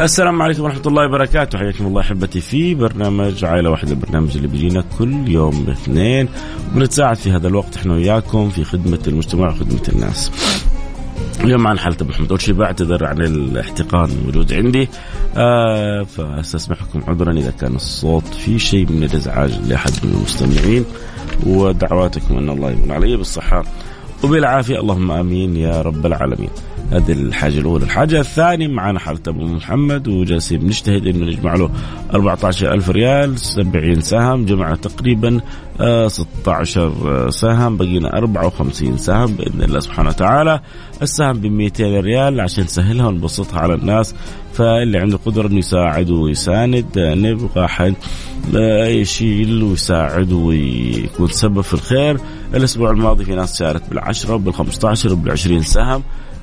السلام 0.00 0.42
عليكم 0.42 0.62
ورحمة 0.62 0.82
الله 0.86 1.06
وبركاته. 1.06 1.58
حياكم 1.58 1.86
الله 1.86 2.00
أحبتي 2.00 2.40
في 2.40 2.74
برنامج 2.74 3.44
عائلة 3.44 3.70
واحدة 3.70 3.90
البرنامج 3.90 4.36
اللي 4.36 4.48
بيجينا 4.48 4.84
كل 4.98 5.28
يوم 5.28 5.64
الاثنين 5.68 6.28
وبنتساعد 6.72 7.16
في 7.16 7.30
هذا 7.30 7.48
الوقت 7.48 7.76
إحنا 7.76 7.94
وياكم 7.94 8.50
في 8.50 8.64
خدمة 8.64 8.98
المجتمع 9.06 9.48
وخدمة 9.48 9.82
الناس. 9.88 10.32
اليوم 11.44 11.60
معنا 11.60 11.80
حالة 11.80 11.96
أبو 12.00 12.12
حمد 12.12 12.30
أول 12.30 12.40
شيء 12.40 12.54
بعتذر 12.54 13.04
عن 13.04 13.20
الاحتقان 13.20 14.10
الموجود 14.10 14.52
عندي. 14.52 14.88
آه 15.36 16.02
فاستسمحكم 16.02 17.02
عذرا 17.08 17.32
إذا 17.32 17.50
كان 17.50 17.74
الصوت 17.74 18.26
في 18.26 18.58
شيء 18.58 18.86
من 18.92 19.04
الإزعاج 19.04 19.60
لأحد 19.68 19.92
من 20.02 20.10
المستمعين 20.10 20.84
ودعواتكم 21.46 22.38
أن 22.38 22.48
الله 22.48 22.70
يمن 22.70 22.90
علي 22.90 23.16
بالصحة. 23.16 23.64
وبالعافية 24.24 24.80
اللهم 24.80 25.10
آمين 25.10 25.56
يا 25.56 25.82
رب 25.82 26.06
العالمين. 26.06 26.50
هذه 26.92 27.12
الحاجة 27.12 27.58
الأولى. 27.58 27.84
الحاجة 27.84 28.20
الثانية 28.20 28.68
معنا 28.68 28.98
حالة 28.98 29.20
أبو 29.28 29.44
محمد 29.44 30.08
وجالسين 30.08 30.60
بنجتهد 30.60 31.06
إنه 31.06 31.26
نجمع 31.26 31.54
له 31.54 31.70
14 32.14 32.72
ألف 32.72 32.90
ريال 32.90 33.38
70 33.38 34.00
سهم 34.00 34.44
جمعنا 34.44 34.76
تقريبا 34.76 35.40
16 36.08 36.92
آه، 37.06 37.30
سهم 37.30 37.76
بقينا 37.76 38.16
54 38.16 38.96
سهم 38.96 39.26
بإذن 39.26 39.62
الله 39.62 39.80
سبحانه 39.80 40.08
وتعالى. 40.08 40.60
السهم 41.02 41.32
ب 41.40 41.46
200 41.46 42.00
ريال 42.00 42.40
عشان 42.40 42.64
نسهلها 42.64 43.06
ونبسطها 43.06 43.60
على 43.60 43.74
الناس. 43.74 44.14
فاللي 44.52 44.98
عنده 44.98 45.18
قدرة 45.26 45.46
إنه 45.46 45.58
يساعد 45.58 46.10
ويساند 46.10 46.98
آه، 46.98 47.14
نبغى 47.14 47.68
حد 47.68 47.94
آه، 48.56 48.86
يشيل 48.86 49.62
ويساعد 49.62 50.32
ويكون 50.32 51.28
سبب 51.28 51.60
في 51.60 51.74
الخير. 51.74 52.20
الأسبوع 52.54 52.90
الماضي 52.90 53.24
في 53.24 53.34
ناس 53.34 53.58
شارك 53.58 53.82
بالعشرة 53.90 54.38
وبال15 54.38 55.10
وبال20 55.10 55.60
سهم. 55.60 56.02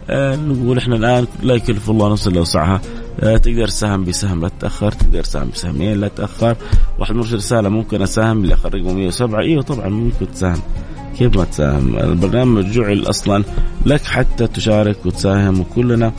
آه 0.10 0.36
نقول 0.36 0.78
إحنا 0.78 0.96
الآن 0.96 1.28
لا 1.44 1.54
يكلف 1.54 1.90
الله 1.90 2.12
نفسا 2.12 2.32
إلا 2.32 2.42
وسعها. 2.42 2.82
آه 3.20 3.38
تقدر 3.38 3.68
تساهم 3.68 4.04
بسهم 4.04 4.42
لا 4.42 4.50
تتاخر 4.50 4.92
تقدر 4.92 5.24
تساهم 5.24 5.50
بسهمين 5.50 6.00
لا 6.00 6.08
تتاخر 6.08 6.56
واحد 7.00 7.16
مرسل 7.16 7.36
رسالة 7.36 7.70
ممكن 7.70 8.02
أساهم 8.02 8.44
اللي 8.44 8.54
اخر 8.54 8.76
رقمه 8.76 8.94
107 8.94 9.40
إيوه 9.40 9.62
طبعا 9.62 9.90
ممكن 9.90 10.32
تساهم. 10.32 10.62
كيف 11.18 11.38
ما 11.38 11.44
تساهم؟ 11.44 11.98
البرنامج 11.98 12.66
جعل 12.66 13.10
أصلا 13.10 13.44
لك 13.86 14.04
حتى 14.04 14.48
تشارك 14.48 15.06
وتساهم 15.06 15.60
وكلنا 15.60 16.12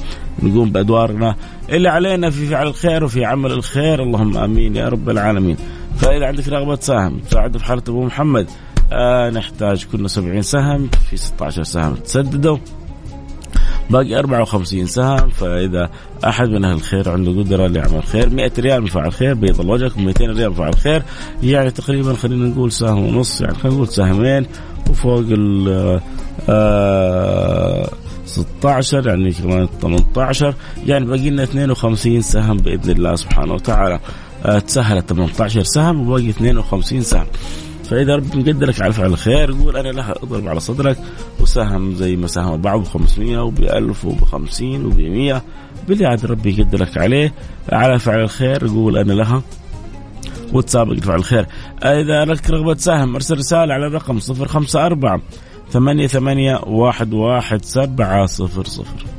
نقوم 0.42 0.70
بأدوارنا. 0.70 1.36
اللي 1.70 1.88
علينا 1.88 2.30
في 2.30 2.46
فعل 2.46 2.66
الخير 2.66 3.04
وفي 3.04 3.24
عمل 3.24 3.52
الخير. 3.52 4.02
اللهم 4.02 4.36
آمين 4.36 4.76
يا 4.76 4.88
رب 4.88 5.10
العالمين. 5.10 5.56
فإذا 5.96 6.26
عندك 6.26 6.48
رغبة 6.48 6.74
تساهم 6.74 7.18
تساعد 7.18 7.56
في 7.56 7.64
حاله 7.64 7.82
أبو 7.88 8.04
محمد. 8.04 8.46
آه 8.92 9.30
نحتاج 9.30 9.86
كنا 9.92 10.08
70 10.08 10.42
سهم. 10.42 10.88
في 11.10 11.16
16 11.16 11.62
سهم 11.62 11.94
تسددوا. 11.94 12.58
باقي 13.90 14.18
54 14.18 14.86
سهم 14.86 15.28
فإذا 15.28 15.90
أحد 16.24 16.48
من 16.48 16.64
أهل 16.64 16.74
الخير 16.76 17.10
عنده 17.10 17.30
قدرة 17.30 17.66
ليعمل 17.66 18.02
خير 18.02 18.30
100 18.30 18.50
ريال 18.58 18.80
من 18.80 18.86
فعل 18.86 19.12
خير 19.12 19.34
بيض 19.34 19.60
وجهكم 19.60 20.04
200 20.04 20.24
ريال 20.24 20.48
من 20.48 20.54
فعل 20.54 20.74
خير 20.74 21.02
يعني 21.42 21.70
تقريبا 21.70 22.14
خلينا 22.14 22.48
نقول 22.48 22.72
سهم 22.72 22.98
ونص 23.06 23.40
يعني 23.40 23.54
خلينا 23.54 23.76
نقول 23.76 23.88
سهمين 23.88 24.46
وفوق 24.90 25.24
ال 25.28 26.00
آه 26.48 27.88
16 28.26 29.06
يعني 29.08 29.32
كمان 29.32 29.68
18 29.82 30.54
يعني 30.86 31.04
باقي 31.04 31.30
لنا 31.30 31.42
52 31.42 32.20
سهم 32.20 32.56
بإذن 32.56 32.90
الله 32.90 33.14
سبحانه 33.14 33.54
وتعالى. 33.54 34.00
آه 34.44 34.58
تسهلت 34.58 35.08
18 35.12 35.62
سهم 35.62 36.00
وباقي 36.08 36.30
52 36.30 37.00
سهم 37.02 37.26
فإذا 37.90 38.16
رب 38.16 38.36
مقدرك 38.36 38.82
على 38.82 38.92
فعل 38.92 39.06
الخير 39.06 39.50
يقول 39.50 39.76
أنا 39.76 39.88
لها 39.88 40.14
أضرب 40.22 40.48
على 40.48 40.60
صدرك 40.60 40.98
وساهم 41.40 41.94
زي 41.94 42.16
ما 42.16 42.26
ساهم 42.26 42.54
البعض 42.54 42.80
ب 42.80 42.84
500 42.84 43.38
وب 43.38 43.58
1000 43.58 44.04
وب 44.04 44.24
50 44.24 44.84
وب 44.86 45.00
100 45.00 45.42
باللي 45.88 46.06
عاد 46.06 46.26
ربي 46.26 46.60
يقدرك 46.60 46.98
عليه 46.98 47.34
على 47.72 47.98
فعل 47.98 48.20
الخير 48.20 48.66
يقول 48.66 48.98
أنا 48.98 49.12
لها 49.12 49.42
وتسابق 50.52 50.92
لفعل 50.92 51.16
الخير. 51.16 51.46
إذا 51.82 52.24
لك 52.24 52.50
رغبة 52.50 52.74
تساهم 52.74 53.14
أرسل 53.14 53.36
رسالة 53.38 53.74
على 53.74 53.86
الرقم 53.86 54.18
054 54.18 55.22
ثمانية 55.70 56.06
ثمانية 56.06 56.60
واحد 56.66 57.12
واحد 57.14 57.64
سبعة 57.64 58.26
صفر 58.26 58.64
صفر. 58.64 59.17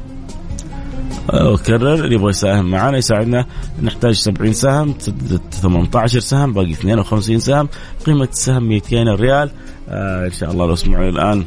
اللي 1.34 2.16
يبغى 2.16 2.30
يساهم 2.30 2.72
معنا 2.72 2.98
يساعدنا. 2.98 3.46
نحتاج 3.84 4.14
70 4.14 4.54
سهم 4.54 4.94
18 5.52 6.20
سهم 6.20 6.54
باقي 6.54 6.72
52 6.72 7.40
سهم. 7.40 7.70
قيمة 8.06 8.28
السهم 8.32 8.64
200 8.64 9.16
ريال. 9.16 9.52
آه 9.90 10.26
إن 10.26 10.32
شاء 10.32 10.52
الله 10.52 10.66
لو 10.66 10.76
سمعوا 10.76 11.10
الآن 11.10 11.46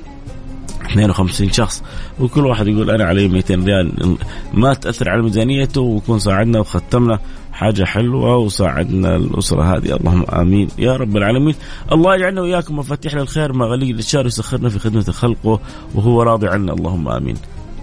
52 0.90 1.52
شخص. 1.52 1.82
وكل 2.20 2.46
واحد 2.46 2.66
يقول 2.66 2.90
أنا 2.90 3.04
علي 3.04 3.28
200 3.28 3.64
ريال. 3.64 4.16
ما 4.54 4.74
تأثر 4.74 5.10
على 5.10 5.22
ميزانيته 5.22 5.80
ويكون 5.80 6.18
ساعدنا 6.18 6.60
وختمنا. 6.60 7.18
حاجة 7.52 7.84
حلوة 7.84 8.36
وساعدنا 8.36 9.16
الأسرة 9.16 9.76
هذه. 9.76 9.96
اللهم 9.96 10.24
آمين. 10.32 10.68
يا 10.78 10.96
رب 10.96 11.16
العالمين. 11.16 11.54
الله 11.92 12.14
يجعلنا 12.14 12.40
وإياكم 12.40 12.78
مفاتيح 12.78 13.14
للخير 13.14 13.52
مغاليق 13.52 13.96
للشر 13.96 14.24
ويسخرنا 14.24 14.68
في 14.68 14.78
خدمة 14.78 15.02
خلقه 15.02 15.60
وهو 15.94 16.22
راضي 16.22 16.48
عنا. 16.48 16.72
اللهم 16.72 17.08
آمين. 17.08 17.36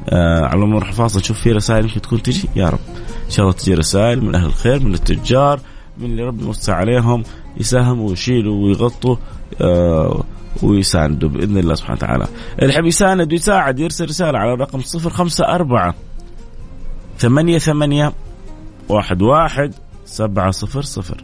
آه 0.09 0.45
على 0.45 0.59
ما 0.59 0.67
نروح 0.67 0.91
فاصل 0.91 1.19
نشوف 1.19 1.39
في 1.39 1.51
رسائل 1.51 1.83
يمكن 1.85 2.01
تكون 2.01 2.21
تجي؟ 2.21 2.49
يا 2.55 2.69
رب. 2.69 2.79
إن 3.25 3.29
شاء 3.29 3.45
الله 3.45 3.57
تجي 3.57 3.73
رسائل 3.73 4.25
من 4.25 4.35
أهل 4.35 4.45
الخير 4.45 4.83
من 4.83 4.93
التجار 4.93 5.59
من 5.97 6.05
اللي 6.05 6.23
ربنا 6.23 6.43
يوسع 6.43 6.75
عليهم 6.75 7.23
يساهموا 7.57 8.09
ويشيلوا 8.09 8.65
ويغطوا 8.65 9.15
آه 9.61 10.23
ويساندوا 10.63 11.29
بإذن 11.29 11.57
الله 11.57 11.75
سبحانه 11.75 11.97
وتعالى. 11.97 12.27
اللي 12.61 12.73
يحب 12.73 12.85
يساند 12.85 13.31
ويساعد 13.31 13.79
يرسل 13.79 14.05
رسالة 14.05 14.39
على 14.39 14.53
الرقم 14.53 14.79
054 14.79 15.93
ثمانية 17.17 17.57
ثمانية 17.57 18.13
واحد 18.89 19.21
واحد 19.21 19.73
سبعة 20.05 20.51
صفر 20.51 20.81
صفر. 20.81 21.23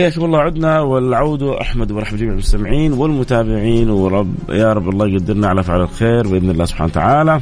حياكم 0.00 0.24
الله 0.24 0.38
عدنا 0.38 0.80
والعود. 0.80 1.42
أحمد 1.42 1.90
ومرحبا 1.90 2.16
جميع 2.16 2.32
المستمعين 2.32 2.92
والمتابعين 2.92 3.90
ورب 3.90 4.34
يا 4.50 4.72
رب 4.72 4.88
الله 4.88 5.08
يقدرنا 5.08 5.48
على 5.48 5.62
فعل 5.62 5.80
الخير 5.80 6.28
بإذن 6.28 6.50
الله 6.50 6.64
سبحانه 6.64 6.90
وتعالى. 6.90 7.40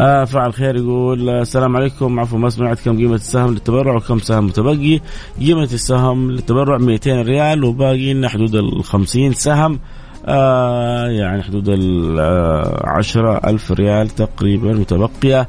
آه 0.00 0.24
فعل 0.24 0.52
خير 0.52 0.76
يقول 0.76 1.28
السلام 1.28 1.76
عليكم. 1.76 2.20
عفوا 2.20 2.38
ما 2.38 2.50
سمعت 2.50 2.80
كم 2.80 2.96
قيمة 2.96 3.14
السهم 3.14 3.50
للتبرع 3.50 3.96
وكم 3.96 4.18
سهم 4.18 4.46
متبقي. 4.46 5.00
قيمة 5.40 5.62
السهم 5.62 6.30
للتبرع 6.30 6.78
200 6.78 7.22
ريال 7.22 7.64
وباقي 7.64 8.14
لنا 8.14 8.28
حدود 8.28 8.54
ال 8.54 8.84
50 8.84 9.32
سهم. 9.32 9.78
آه 10.26 11.06
يعني 11.06 11.42
حدود 11.42 11.68
ال 11.68 12.20
10 12.84 13.40
ألف 13.46 13.72
ريال 13.72 14.08
تقريبا 14.08 14.72
متبقية. 14.72 15.48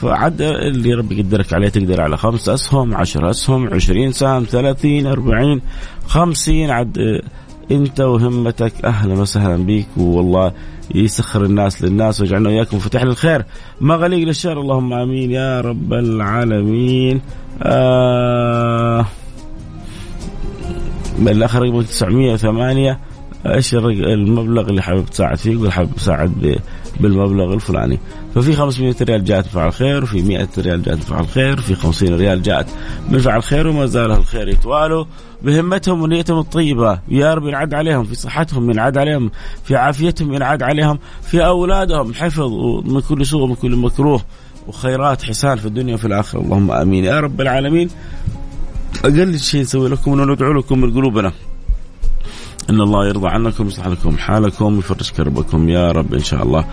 فعد 0.00 0.42
اللي 0.42 0.94
ربي 0.94 1.20
يقدرك 1.20 1.52
عليه 1.52 1.68
تقدر 1.68 2.00
على 2.00 2.16
خمس 2.16 2.48
أسهم 2.48 2.94
عشر 2.94 3.30
أسهم 3.30 3.74
عشرين 3.74 4.12
سهم 4.12 4.44
ثلاثين 4.44 5.06
أربعين 5.06 5.60
خمسين. 6.06 6.70
عد 6.70 7.22
انت 7.70 8.00
وهمتك 8.00 8.72
أهلا 8.84 9.14
وسهلا 9.14 9.56
بك 9.56 9.86
والله 9.96 10.52
يسخر 10.94 11.44
الناس 11.44 11.82
للناس 11.82 12.20
ويجعلنا 12.20 12.48
وياكم 12.48 12.78
فتح 12.78 13.02
للخير. 13.02 13.44
مغاليق 13.80 14.26
للشر 14.26 14.60
اللهم 14.60 14.92
آمين. 14.92 15.30
يا 15.30 15.60
رب 15.60 15.92
العالمين. 15.92 17.20
آه 17.62 19.06
الآخر 21.18 21.62
رقم 21.62 21.82
908 21.82 22.98
إيش 23.46 23.74
المبلغ 23.74 24.68
اللي 24.68 24.82
حابب 24.82 25.06
تساعد 25.06 25.36
فيه؟ 25.36 25.52
يقول 25.52 25.72
حابب 25.72 25.90
تساعد 25.96 26.60
بالمبلغ 27.00 27.54
الفلاني. 27.54 27.98
ففي 28.34 28.52
500 28.52 28.94
ريال 29.02 29.24
جاءت 29.24 29.44
من 29.44 29.50
فعل 29.50 29.72
خير 29.72 30.02
وفي 30.02 30.22
100 30.22 30.48
ريال 30.58 30.82
جاءت 30.82 30.98
من 30.98 31.04
فعل 31.04 31.28
خير 31.28 31.58
وفي 31.58 31.74
50 31.74 32.14
ريال 32.14 32.42
جاءت 32.42 32.66
من 33.10 33.18
فعل 33.18 33.42
خير 33.42 33.66
وما 33.66 33.86
زال 33.86 34.10
الخير 34.10 34.48
يتوالوا 34.48 35.04
بهمتهم 35.42 36.02
ونيتهم 36.02 36.38
الطيبة 36.38 36.98
يا 37.08 37.34
رب 37.34 37.46
ينعد 37.46 37.74
عليهم 37.74 38.04
في 38.04 38.14
صحتهم 38.14 38.70
ينعد 38.70 38.98
عليهم 38.98 39.30
في 39.64 39.76
عافيتهم 39.76 40.34
ينعد 40.34 40.62
عليهم 40.62 40.98
في 41.22 41.46
أولادهم 41.46 42.14
حفظ 42.14 42.52
من 42.84 43.00
كل 43.00 43.26
سوء 43.26 43.42
ومن 43.42 43.54
كل 43.54 43.76
مكروه 43.76 44.22
وخيرات 44.68 45.22
حسان 45.22 45.56
في 45.56 45.66
الدنيا 45.66 45.94
وفي 45.94 46.06
الآخرة. 46.06 46.40
اللهم 46.40 46.70
آمين. 46.70 47.04
يا 47.04 47.20
رب 47.20 47.40
العالمين 47.40 47.88
أقل 49.04 49.38
شيء 49.38 49.60
نسوي 49.60 49.88
لكم 49.88 50.12
أنه 50.12 50.32
ندعو 50.32 50.52
لكم 50.52 50.80
من 50.80 50.94
قلوبنا. 50.94 51.32
إن 52.70 52.80
الله 52.80 53.08
يرضى 53.08 53.28
عنكم 53.28 53.64
ويصلح 53.64 53.86
لكم 53.86 54.16
حالكم 54.16 54.76
ويفرج 54.76 55.10
كربكم 55.10 55.68
يا 55.68 55.92
رب 55.92 56.14
إن 56.14 56.22
شاء 56.22 56.42
الله. 56.42 56.64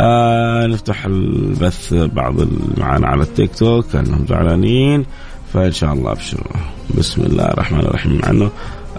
آه 0.00 0.66
نفتح 0.66 1.04
البث 1.04 1.94
بعض 1.94 2.34
معنا 2.78 3.06
على 3.06 3.22
التيك 3.22 3.54
توك 3.54 3.86
كأنهم 3.92 4.26
زعلانين 4.26 5.06
فإن 5.54 5.72
شاء 5.72 5.92
الله 5.92 6.12
ابشروا 6.12 6.52
بسم 6.98 7.22
الله 7.22 7.44
الرحمن 7.44 7.80
الرحيم. 7.80 8.20
مع 8.22 8.30
إنه 8.30 8.50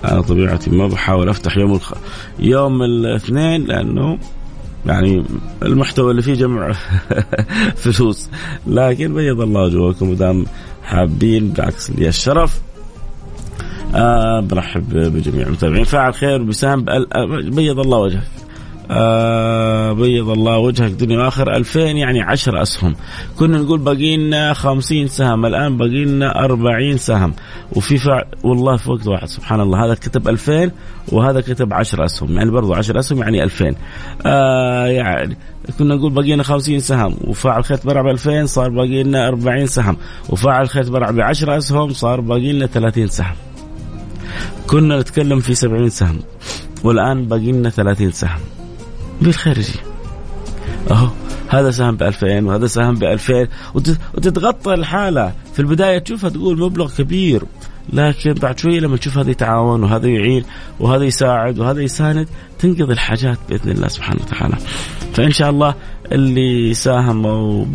أنا 0.05 0.21
طبيعتي 0.21 0.69
ما 0.69 0.87
بحاول 0.87 1.29
أفتح 1.29 1.57
يوم 1.57 1.73
الخ... 1.73 1.93
يوم 2.39 2.83
الاثنين 2.83 3.65
لأنه 3.65 4.19
يعني 4.85 5.23
المحتوى 5.63 6.11
اللي 6.11 6.21
فيه 6.21 6.33
جمع 6.33 6.71
فلوس. 7.83 8.29
لكن 8.67 9.13
بيض 9.13 9.41
الله 9.41 9.61
وجوهكم 9.61 10.09
ودام 10.09 10.45
حابين 10.83 11.49
بالعكس 11.49 11.91
لي 11.91 12.07
الشرف. 12.07 12.66
آه 13.95 14.39
برحب 14.39 14.89
بجميع 14.89 15.47
المتابعين. 15.47 15.83
فاعل 15.83 16.13
خير 16.13 16.43
بسام 16.43 16.85
بيض 17.49 17.79
الله 17.79 17.97
وجهك. 17.97 18.27
آه 18.91 19.93
بيض 19.93 20.29
الله 20.29 20.57
وجهك. 20.57 20.91
دنيا 20.91 21.19
وآخر. 21.19 21.55
2000 21.55 21.79
يعني 21.79 22.21
10 22.21 22.61
أسهم. 22.61 22.95
كنا 23.39 23.57
نقول 23.57 23.79
باقي 23.79 24.17
لنا 24.17 24.53
50 24.53 25.07
سهم. 25.07 25.45
الآن 25.45 25.77
باقي 25.77 26.05
لنا 26.05 26.45
40 26.45 26.97
سهم. 26.97 27.33
وفي 27.75 27.97
فع 27.97 28.23
والله 28.43 28.77
في 28.77 28.91
وقت 28.91 29.07
واحد. 29.07 29.27
سبحان 29.27 29.61
الله. 29.61 29.85
هذا 29.85 29.93
كتب 29.93 30.27
2000 30.27 30.71
وهذا 31.11 31.41
كتب 31.41 31.73
10 31.73 32.05
أسهم. 32.05 32.37
يعني 32.37 32.51
برضو 32.51 32.73
10 32.73 32.99
أسهم 32.99 33.19
يعني 33.19 33.43
2000 33.43 33.75
آه 34.25 34.87
يعني 34.87 35.37
كنا 35.79 35.95
نقول 35.95 36.11
باقي 36.11 36.33
لنا 36.33 36.43
50 36.43 36.79
سهم. 36.79 37.15
وفاعل 37.23 37.63
خيط 37.63 37.85
برع 37.85 38.01
ب 38.01 38.07
2000 38.07 38.45
صار 38.45 38.69
باقي 38.69 39.03
لنا 39.03 39.27
40 39.27 39.65
سهم. 39.65 39.97
وفاعل 40.29 40.69
خيط 40.69 40.89
برع 40.89 41.11
ب 41.11 41.19
10 41.19 41.57
أسهم 41.57 41.89
صار 41.89 42.21
باقي 42.21 42.53
لنا 42.53 42.65
30 42.65 43.07
سهم. 43.07 43.35
كنا 44.67 44.99
نتكلم 44.99 45.39
في 45.39 45.55
70 45.55 45.89
سهم 45.89 46.19
والآن 46.83 47.25
باقي 47.25 47.51
لنا 47.51 47.69
30 47.69 48.11
سهم. 48.11 48.39
بالخير 49.21 49.57
يجي 49.57 49.79
أهو 50.91 51.07
هذا 51.47 51.71
سهم 51.71 51.95
ب 51.95 52.03
2000 52.03 52.45
وهذا 52.45 52.67
سهم 52.67 52.95
ب 52.95 53.03
2000 53.03 53.47
وتتغطى 53.73 54.73
الحالة. 54.73 55.33
في 55.53 55.59
البداية 55.59 55.97
تشوفها 55.99 56.29
تقول 56.29 56.59
مبلغ 56.59 56.91
كبير 56.97 57.43
لكن 57.93 58.33
بعد 58.33 58.59
شوية 58.59 58.79
لما 58.79 58.97
تشوف 58.97 59.17
هذا 59.17 59.31
يتعاون 59.31 59.83
وهذا 59.83 60.07
يعين 60.07 60.43
وهذا 60.79 61.03
يساعد 61.03 61.59
وهذا 61.59 61.81
يساند 61.81 62.27
تنقضي 62.59 62.93
الحاجات 62.93 63.37
بإذن 63.49 63.71
الله 63.71 63.87
سبحانه 63.87 64.21
وتعالى. 64.21 64.55
فإن 65.13 65.31
شاء 65.31 65.49
الله 65.49 65.75
اللي 66.11 66.73
ساهموا 66.73 67.65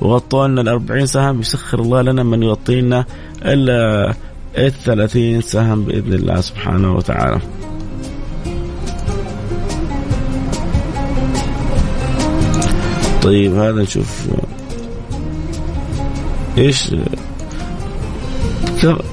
وغطوا 0.00 0.48
لنا 0.48 0.60
ال 0.60 0.68
40 0.68 1.06
سهم 1.06 1.40
يسخر 1.40 1.80
الله 1.80 2.02
لنا 2.02 2.22
من 2.22 2.42
يغطي 2.42 2.80
لنا 2.80 3.04
ال 3.42 4.14
30 4.58 5.40
سهم 5.40 5.84
بإذن 5.84 6.12
الله 6.12 6.40
سبحانه 6.40 6.96
وتعالى. 6.96 7.40
طيب 13.22 13.54
هذا 13.54 13.82
نشوف 13.82 14.26
إيش 16.58 16.94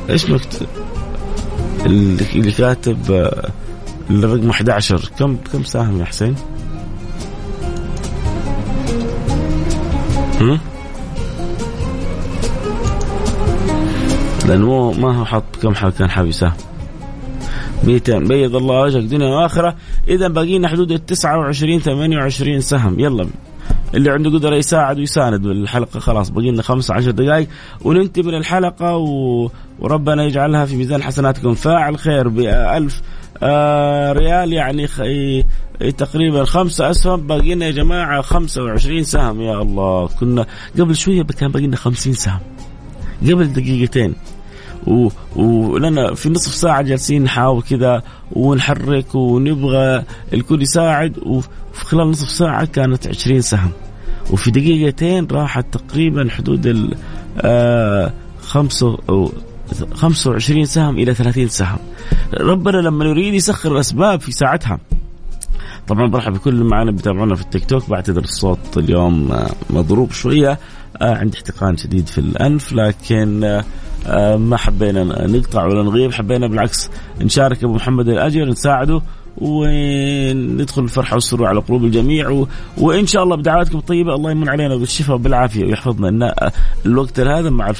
إيش 0.09 0.29
مكتوب 0.29 0.67
اللي 1.85 2.51
كاتب 2.51 3.31
الرقم 4.09 4.49
11 4.49 5.11
كم 5.19 5.37
كم 5.53 5.63
ساهم 5.63 5.99
يا 5.99 6.05
حسين؟ 6.05 6.35
هم؟ 10.41 10.59
لأنه 14.47 14.91
ما 14.91 15.19
هو 15.19 15.25
حط 15.25 15.55
كم 15.61 15.75
حال 15.75 15.91
كان 15.91 16.09
حابب 16.09 16.27
يساهم 16.27 16.53
200 17.83 18.19
بيض 18.19 18.55
الله 18.55 18.81
وجهك 18.81 19.03
دنيا 19.03 19.27
وآخرة. 19.27 19.75
اذا 20.07 20.27
باقي 20.27 20.57
لنا 20.57 20.67
حدود 20.67 20.91
ال 20.91 21.05
29 21.05 21.79
28 21.79 22.61
سهم. 22.61 22.99
يلا. 22.99 23.27
اللي 23.93 24.11
عنده 24.11 24.29
قدرة 24.29 24.55
يساعد 24.55 24.99
ويساند 24.99 25.45
الحلقة 25.45 25.99
خلاص. 25.99 26.29
باقي 26.29 26.51
لنا 26.51 26.61
خمس 26.61 26.91
عشر 26.91 27.11
دقائق. 27.11 27.47
وننتهي 27.81 28.23
من 28.23 28.35
الحلقة 28.35 28.97
و... 28.97 29.49
وربنا 29.79 30.23
يجعلها 30.23 30.65
في 30.65 30.75
ميزان 30.75 31.03
حسناتكم. 31.03 31.53
فاعل 31.53 31.97
خير 31.97 32.27
ب 32.27 32.39
1000 32.39 33.01
آه 33.43 34.13
ريال 34.13 34.53
يعني 34.53 34.87
خ... 34.87 35.01
تقريبا 35.97 36.43
خمسة 36.43 36.89
أسهم. 36.89 37.27
باقي 37.27 37.55
لنا 37.55 37.65
يا 37.65 37.71
جماعة 37.71 38.21
25 38.21 39.03
سهم. 39.03 39.41
يا 39.41 39.61
الله 39.61 40.07
كنا 40.07 40.45
قبل 40.79 40.95
شوية 40.95 41.23
كان 41.23 41.51
باقي 41.51 41.67
لنا 41.67 41.75
50 41.75 42.13
سهم. 42.13 42.39
قبل 43.21 43.53
دقيقتين. 43.53 44.15
و... 44.87 45.09
ولنا 45.35 46.13
في 46.13 46.29
نصف 46.29 46.55
ساعة 46.55 46.81
جالسين 46.81 47.23
نحاول 47.23 47.61
كذا 47.61 48.01
ونحرك 48.31 49.15
ونبغى 49.15 50.03
الكل 50.33 50.61
يساعد 50.61 51.17
وفي 51.25 51.49
خلال 51.85 52.09
نصف 52.09 52.29
ساعة 52.29 52.65
كانت 52.65 53.07
20 53.07 53.41
سهم. 53.41 53.71
وفي 54.31 54.51
دقيقتين 54.51 55.27
راحت 55.31 55.65
تقريبا 55.77 56.29
حدود 56.29 56.67
ال 56.67 56.95
آه 57.41 58.13
خمسة 58.41 58.97
أو 59.09 59.31
25 59.93 60.65
سهم 60.65 60.97
إلى 60.97 61.13
30 61.13 61.47
سهم. 61.47 61.77
ربنا 62.33 62.77
لما 62.77 63.05
يريد 63.05 63.33
يسخر 63.33 63.71
الأسباب 63.71 64.21
في 64.21 64.31
ساعتها 64.31 64.79
طبعا 65.87 66.07
برحب 66.07 66.33
بكل 66.33 66.49
اللي 66.49 66.63
معنا 66.63 66.91
بيتابعونا 66.91 67.35
في 67.35 67.41
التيك 67.41 67.65
توك 67.65 67.89
بعتذر 67.89 68.23
الصوت 68.23 68.77
اليوم 68.77 69.33
مضروب 69.69 70.11
شوية 70.11 70.59
عندي 71.01 71.37
احتقان 71.37 71.77
شديد 71.77 72.07
في 72.07 72.17
الأنف 72.17 72.73
لكن 72.73 73.61
ما 74.37 74.57
حبينا 74.57 75.27
نقطع 75.27 75.65
ولا 75.65 75.83
نغيب 75.83 76.13
حبينا 76.13 76.47
بالعكس 76.47 76.89
نشارك 77.21 77.63
أبو 77.63 77.73
محمد 77.73 78.09
الأجر 78.09 78.45
نساعده 78.45 79.01
وندخل 79.37 80.83
الفرحة 80.83 81.13
والسرور 81.13 81.47
على 81.47 81.59
قلوب 81.59 81.83
الجميع 81.83 82.29
و... 82.29 82.47
وإن 82.77 83.07
شاء 83.07 83.23
الله 83.23 83.35
بدعواتكم 83.35 83.77
الطيبة 83.77 84.15
الله 84.15 84.31
يمن 84.31 84.49
علينا 84.49 84.75
بالشفاء 84.75 85.15
وبالعافية 85.15 85.65
ويحفظنا 85.65 86.09
إن 86.09 86.31
الوقت 86.85 87.19
هذا 87.19 87.49
مع 87.49 87.73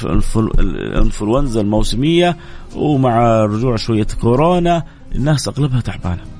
الانفلونزا 0.58 1.60
الموسمية 1.60 2.36
ومع 2.76 3.44
رجوع 3.44 3.76
شوية 3.76 4.06
كورونا 4.20 4.82
الناس 5.14 5.48
أغلبها 5.48 5.80
تعبانة. 5.80 6.35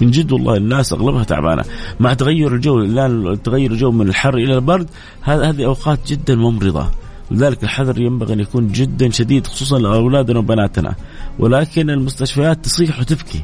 من 0.00 0.10
جد 0.10 0.32
والله 0.32 0.56
الناس 0.56 0.92
أغلبها 0.92 1.24
تعبانة. 1.24 1.62
مع 2.00 2.14
تغير 2.14 2.54
الجو 2.54 2.78
الان 2.78 3.42
تغير 3.42 3.70
الجو 3.70 3.90
من 3.90 4.08
الحر 4.08 4.34
إلى 4.34 4.54
البرد 4.54 4.88
هذه 5.22 5.64
أوقات 5.64 5.98
جدا 6.06 6.34
ممرضة. 6.34 6.90
لذلك 7.30 7.64
الحذر 7.64 8.00
ينبغي 8.00 8.32
أن 8.34 8.40
يكون 8.40 8.68
جدا 8.68 9.10
شديد 9.10 9.46
خصوصا 9.46 9.78
لأولادنا 9.78 10.38
وبناتنا. 10.38 10.94
ولكن 11.38 11.90
المستشفيات 11.90 12.64
تصيح 12.64 13.00
وتبكي. 13.00 13.40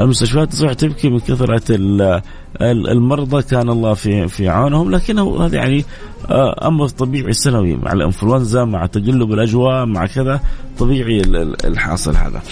المستشفيات 0.00 0.52
تصيح 0.52 0.72
تبكي 0.72 1.08
من 1.08 1.18
كثرة 1.18 1.62
المرضى 2.62 3.42
كان 3.42 3.68
الله 3.68 3.94
في 3.94 4.28
في 4.28 4.48
عونهم. 4.48 4.90
لكنه 4.90 5.44
هذا 5.44 5.56
يعني 5.56 5.84
أمر 6.62 6.88
طبيعي 6.88 7.32
سنوي 7.32 7.76
مع 7.76 7.92
الإنفلونزا 7.92 8.64
مع 8.64 8.86
تقلب 8.86 9.32
الأجواء 9.32 9.86
مع 9.86 10.06
كذا 10.06 10.40
طبيعي 10.78 11.20
الحاصل 11.64 12.16
هذا. 12.16 12.42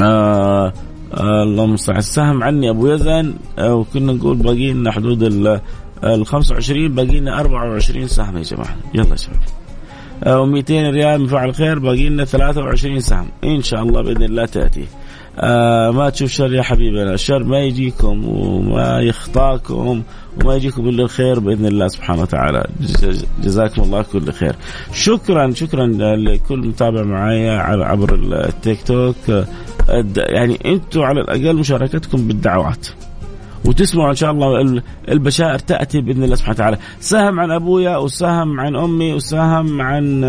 آه 0.00 0.72
اللهم 1.20 1.68
المستعان 1.68 1.98
السهم 1.98 2.42
عني 2.42 2.70
أبو 2.70 2.88
يزن 2.88 3.34
وكنا 3.60 4.12
نقول 4.12 4.36
باقي 4.36 4.72
لنا 4.72 4.92
حدود 4.92 5.22
ال 5.22 6.26
25 6.26 6.94
باقي 6.94 7.20
لنا 7.20 7.40
24 7.40 8.06
سهم 8.06 8.36
يا 8.36 8.42
جماعة. 8.42 8.76
يلا 8.94 9.10
يا 9.10 9.16
شباب. 9.16 9.40
و200 10.22 10.70
ريال 10.70 11.20
من 11.20 11.26
فعل 11.26 11.54
خير 11.54 11.78
باقي 11.78 12.08
لنا 12.08 12.24
23 12.24 13.00
سهم. 13.00 13.28
إن 13.44 13.62
شاء 13.62 13.82
الله 13.82 14.02
بإذن 14.02 14.22
الله 14.22 14.44
تأتي. 14.44 14.84
آه 15.38 15.90
ما 15.90 16.10
تشوف 16.10 16.30
شر 16.30 16.54
يا 16.54 16.62
حبيبنا. 16.62 17.14
الشر 17.14 17.44
ما 17.44 17.58
يجيكم 17.58 18.24
وما 18.28 19.00
يخطاكم. 19.00 20.02
وما 20.40 20.54
يجيكم 20.54 20.88
إلا 20.88 21.02
الخير 21.02 21.40
بإذن 21.40 21.66
الله 21.66 21.88
سبحانه 21.88 22.22
وتعالى. 22.22 22.66
جزاكم 23.42 23.82
الله 23.82 24.02
كل 24.02 24.32
خير. 24.32 24.56
شكرا 24.92 25.50
شكرا 25.50 25.86
لكل 26.16 26.58
متابع 26.58 27.02
معايا 27.02 27.58
عبر 27.60 28.14
التيك 28.14 28.82
توك. 28.82 29.44
يعني 30.16 30.58
أنتم 30.66 31.02
على 31.02 31.20
الأقل 31.20 31.56
مشاركتكم 31.56 32.28
بالدعوات. 32.28 32.88
وتسمعوا 33.64 34.10
إن 34.10 34.16
شاء 34.16 34.30
الله 34.30 34.82
البشائر 35.08 35.58
تأتي 35.58 36.00
بإذن 36.00 36.24
الله 36.24 36.36
سبحانه 36.36 36.54
وتعالى. 36.54 36.78
سهم 37.00 37.40
عن 37.40 37.50
أبويا 37.50 37.96
وسهم 37.96 38.60
عن 38.60 38.76
أمي 38.76 39.14
وسهم 39.14 39.82
عن 39.82 40.24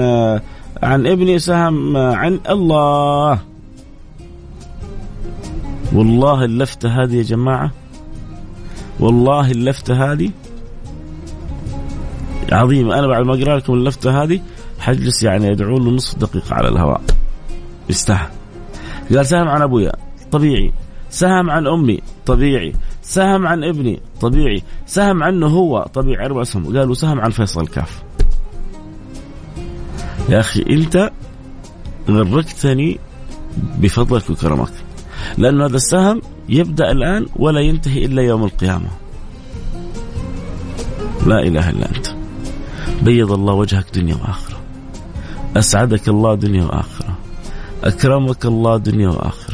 عن 0.84 1.08
ابني 1.08 1.40
سهم 1.40 1.98
عن 1.98 2.40
الله. 2.50 3.40
والله 5.94 6.46
اللفتة 6.46 7.04
هذه 7.04 7.16
يا 7.16 7.24
جماعة. 7.24 7.72
والله 9.00 9.52
اللفتة 9.52 10.12
هذه 10.12 10.32
عظيمة. 12.52 13.00
أنا 13.00 13.08
بعد 13.08 13.26
ما 13.26 13.34
أقرأ 13.34 13.58
لكم 13.58 13.74
اللفتة 13.74 14.24
هذه 14.24 14.42
حجلس 14.80 15.24
يعني 15.24 15.52
أدعو 15.52 15.78
له 15.78 15.92
نصف 15.92 16.18
دقيقة 16.18 16.56
على 16.56 16.68
الهواء. 16.68 17.02
يستاهل. 17.90 18.30
قال 19.16 19.26
سهم 19.26 19.48
عن 19.48 19.62
أبويا 19.62 19.92
طبيعي. 20.32 20.74
سهم 21.10 21.50
عن 21.50 21.68
أمي 21.68 22.00
طبيعي. 22.26 22.74
سهم 23.02 23.48
عن 23.48 23.64
ابني 23.64 24.02
طبيعي. 24.22 24.64
سهم 24.86 25.24
عنه 25.24 25.48
هو 25.48 25.86
طبيعي. 25.94 26.26
أربع 26.26 26.44
سهم. 26.44 26.78
قالوا 26.78 26.94
سهم 26.94 27.22
عن 27.22 27.30
فيصل 27.30 27.68
كاف 27.68 28.04
يا 30.30 30.40
أخي 30.40 30.66
أنت 30.70 31.12
غرقتني 32.10 33.00
بفضلك 33.78 34.30
وكرمك. 34.30 34.72
لأنه 35.38 35.66
هذا 35.66 35.76
السهم 35.76 36.22
يبدأ 36.50 36.92
الآن 36.92 37.26
ولا 37.36 37.60
ينتهي 37.60 38.06
إلا 38.06 38.22
يوم 38.22 38.44
القيامة. 38.44 38.90
لا 41.28 41.40
إله 41.40 41.70
إلا 41.70 41.90
أنت. 41.96 42.08
بيض 43.02 43.32
الله 43.32 43.54
وجهك 43.54 43.86
دنيا 43.96 44.16
وآخرة. 44.16 44.58
أسعدك 45.58 46.10
الله 46.10 46.36
دنيا 46.36 46.66
وآخرة. 46.66 47.18
أكرمك 47.84 48.46
الله 48.46 48.78
دنيا 48.78 49.10
وآخرة. 49.10 49.53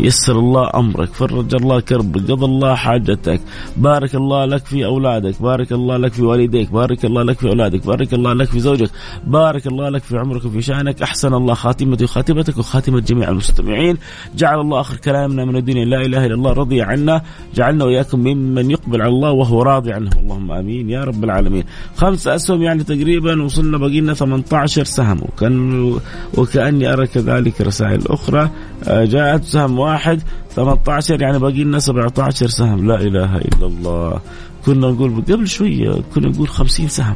يسر 0.00 0.38
الله 0.38 0.70
أمرك 0.74 1.08
فرج 1.12 1.54
الله 1.54 1.80
كربك 1.80 2.30
قضى 2.30 2.44
الله 2.44 2.74
حاجتك 2.74 3.40
بارك 3.76 4.14
الله 4.14 4.44
لك 4.44 4.66
في 4.66 4.84
أولادك 4.84 5.42
بارك 5.42 5.72
الله 5.72 5.96
لك 5.96 6.12
في 6.12 6.22
والديك 6.22 6.72
بارك 6.72 7.04
الله 7.04 7.22
لك 7.22 7.38
في 7.38 7.48
أولادك 7.48 7.86
بارك 7.86 8.14
الله 8.14 8.32
لك 8.32 8.48
في 8.48 8.60
زوجك 8.60 8.90
بارك 9.26 9.66
الله 9.66 9.88
لك 9.88 10.02
في 10.02 10.18
عمرك 10.18 10.44
وفي 10.44 10.62
شأنك 10.62 11.02
أحسن 11.02 11.34
الله 11.34 11.54
خاتمتي 11.54 12.04
وخاتمتك 12.04 12.58
وخاتمة 12.58 13.00
جميع 13.00 13.28
المستمعين. 13.28 13.98
جعل 14.36 14.60
الله 14.60 14.80
آخر 14.80 14.96
كلامنا 14.96 15.44
من 15.44 15.56
الدنيا 15.56 15.84
لا 15.84 16.00
إله 16.00 16.26
إلا 16.26 16.34
الله 16.34 16.52
رضي 16.52 16.82
عنا 16.82 17.22
جعلنا 17.54 17.84
وإياكم 17.84 18.20
ممن 18.20 18.70
يقبل 18.70 19.02
على 19.02 19.10
الله 19.10 19.30
وهو 19.32 19.62
راضي 19.62 19.92
عنه. 19.92 20.10
اللهم 20.18 20.52
آمين 20.52 20.90
يا 20.90 21.04
رب 21.04 21.24
العالمين. 21.24 21.64
خمس 21.96 22.28
أسهم 22.28 22.62
يعني 22.62 22.84
تقريبا 22.84 23.42
وصلنا 23.42 23.78
بقي 23.78 24.00
لنا 24.00 24.14
18 24.14 24.84
سهم 24.84 25.18
وكان 25.22 25.94
وكأني 26.34 26.92
أرى 26.92 27.06
كذلك 27.06 27.60
رسائل 27.60 28.00
أخرى 28.06 28.50
آه، 28.84 29.04
جاءت 29.04 29.44
سهم 29.44 29.80
واحد 29.86 30.22
18 30.50 31.22
يعني 31.22 31.38
باقي 31.38 31.64
لنا 31.64 31.78
17 31.78 32.48
سهم. 32.48 32.86
لا 32.86 33.00
إله 33.00 33.36
إلا 33.36 33.66
الله. 33.66 34.20
كنا 34.66 34.90
نقول 34.90 35.22
قبل 35.28 35.48
شوية 35.48 36.02
كنا 36.14 36.28
نقول 36.28 36.48
50 36.48 36.88
سهم. 36.88 37.14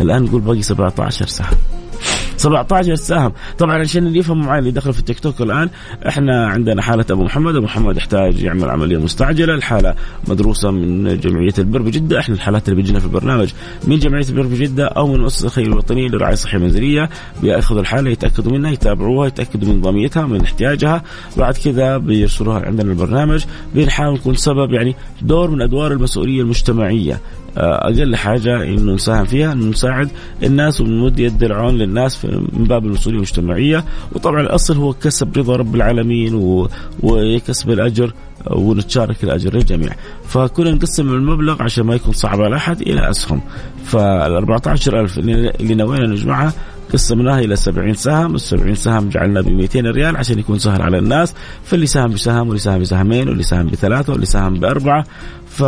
الآن 0.00 0.22
نقول 0.22 0.40
باقي 0.40 0.62
17 0.62 1.26
سهم. 1.26 1.56
17 2.42 2.94
سهم 2.94 3.32
طبعا 3.58 3.78
عشان 3.78 4.06
اللي 4.06 4.18
يفهم 4.18 4.46
معي 4.46 4.58
اللي 4.58 4.70
دخل 4.70 4.92
في 4.92 4.98
التيك 4.98 5.20
توك 5.20 5.40
الآن 5.40 5.70
إحنا 6.08 6.46
عندنا 6.46 6.82
حالة 6.82 7.04
أبو 7.10 7.24
محمد 7.24 7.56
أبو 7.56 7.64
محمد 7.64 7.96
يحتاج 7.96 8.42
يعمل 8.42 8.70
عملية 8.70 8.98
مستعجلة 8.98 9.54
الحالة 9.54 9.94
مدروسة 10.28 10.70
من 10.70 11.20
جمعية 11.20 11.52
البر 11.58 11.82
بجدة 11.82 12.18
إحنا 12.18 12.34
الحالات 12.34 12.68
اللي 12.68 12.76
بيجينا 12.76 12.98
في 12.98 13.04
البرنامج 13.04 13.52
من 13.86 13.98
جمعية 13.98 14.24
البر 14.28 14.42
بجدة 14.46 14.86
أو 14.86 15.06
من 15.08 15.14
المؤسسه 15.14 15.46
الخيريه 15.46 15.68
الوطنيه 15.68 16.08
للرعايه 16.08 16.32
الصحيه 16.32 16.58
المنزليه 16.58 17.10
بيأخذوا 17.42 17.80
الحالة 17.80 18.10
يتأكدوا 18.10 18.52
منها 18.52 18.70
يتابعوها 18.70 19.26
يتأكدوا 19.26 19.68
من 19.68 19.78
نظاميتها 19.78 20.26
من 20.26 20.40
احتياجها. 20.40 21.02
بعد 21.36 21.54
كذا 21.56 21.96
بيرسلوها 21.96 22.66
عندنا 22.66 22.92
البرنامج 22.92 23.44
بنحاول 23.74 24.14
نكون 24.14 24.34
سبب 24.34 24.72
يعني 24.72 24.96
دور 25.22 25.50
من 25.50 25.62
أدوار 25.62 25.92
المسؤولية 25.92 26.42
المجتمعية. 26.42 27.20
آه، 27.56 27.88
أقل 27.88 28.16
حاجة 28.16 28.62
إنه 28.62 28.92
نساهم 28.92 29.24
فيها 29.24 29.52
إنه 29.52 29.66
نساعد 29.66 30.08
الناس 30.42 30.80
ونمد 30.80 31.18
يد 31.18 31.42
العون 31.42 31.78
للناس 31.78 32.16
من 32.52 32.64
باب 32.64 32.86
المسؤوليه 32.86 33.16
المجتمعية. 33.16 33.84
وطبعا 34.12 34.40
الأصل 34.40 34.76
هو 34.76 34.92
كسب 34.92 35.38
رضا 35.38 35.56
رب 35.56 35.74
العالمين 35.74 36.34
وكسب 37.02 37.70
الأجر 37.70 38.12
ونتشارك 38.50 39.24
الأجر 39.24 39.54
للجميع. 39.54 39.90
فكنا 40.28 40.70
نقسم 40.70 41.08
المبلغ 41.08 41.62
عشان 41.62 41.84
ما 41.84 41.94
يكون 41.94 42.12
صعب 42.12 42.40
على 42.40 42.56
أحد 42.56 42.80
إلى 42.80 43.10
أسهم. 43.10 43.40
فال 43.84 44.36
14000 44.36 45.18
اللي 45.18 45.74
نوينا 45.74 46.06
نجمعها 46.06 46.52
قسمناها 46.92 47.40
إلى 47.40 47.56
70 47.56 47.94
سهم، 47.94 48.34
ال 48.34 48.40
70 48.40 48.74
سهم 48.74 49.08
جعلنا 49.08 49.40
ب 49.40 49.48
200 49.48 49.86
ريال 49.90 50.16
عشان 50.16 50.38
يكون 50.38 50.58
سهل 50.58 50.82
على 50.82 50.98
الناس، 50.98 51.34
فاللي 51.64 51.86
ساهم 51.86 52.10
بسهم 52.10 52.46
واللي 52.48 52.58
ساهم 52.58 52.80
بسهمين 52.80 53.28
واللي 53.28 53.42
ساهم 53.42 53.66
بثلاثة 53.66 54.12
واللي 54.12 54.26
ساهم 54.26 54.54
بأربعة. 54.54 55.04
ف 55.48 55.62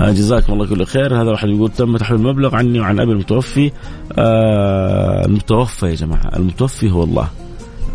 جزاكم 0.00 0.52
الله 0.52 0.66
كل 0.66 0.84
خير. 0.86 1.22
هذا 1.22 1.30
واحد 1.30 1.48
يقول 1.48 1.70
تم 1.70 1.96
تحويل 1.96 2.20
المبلغ 2.20 2.56
عني 2.56 2.80
وعن 2.80 3.00
أبي 3.00 3.12
المتوفي. 3.12 3.72
آه 4.18 5.26
المتوفى 5.26 5.86
يا 5.86 5.94
جماعة 5.94 6.30
المتوفي 6.36 6.90
هو 6.90 7.04
الله. 7.04 7.28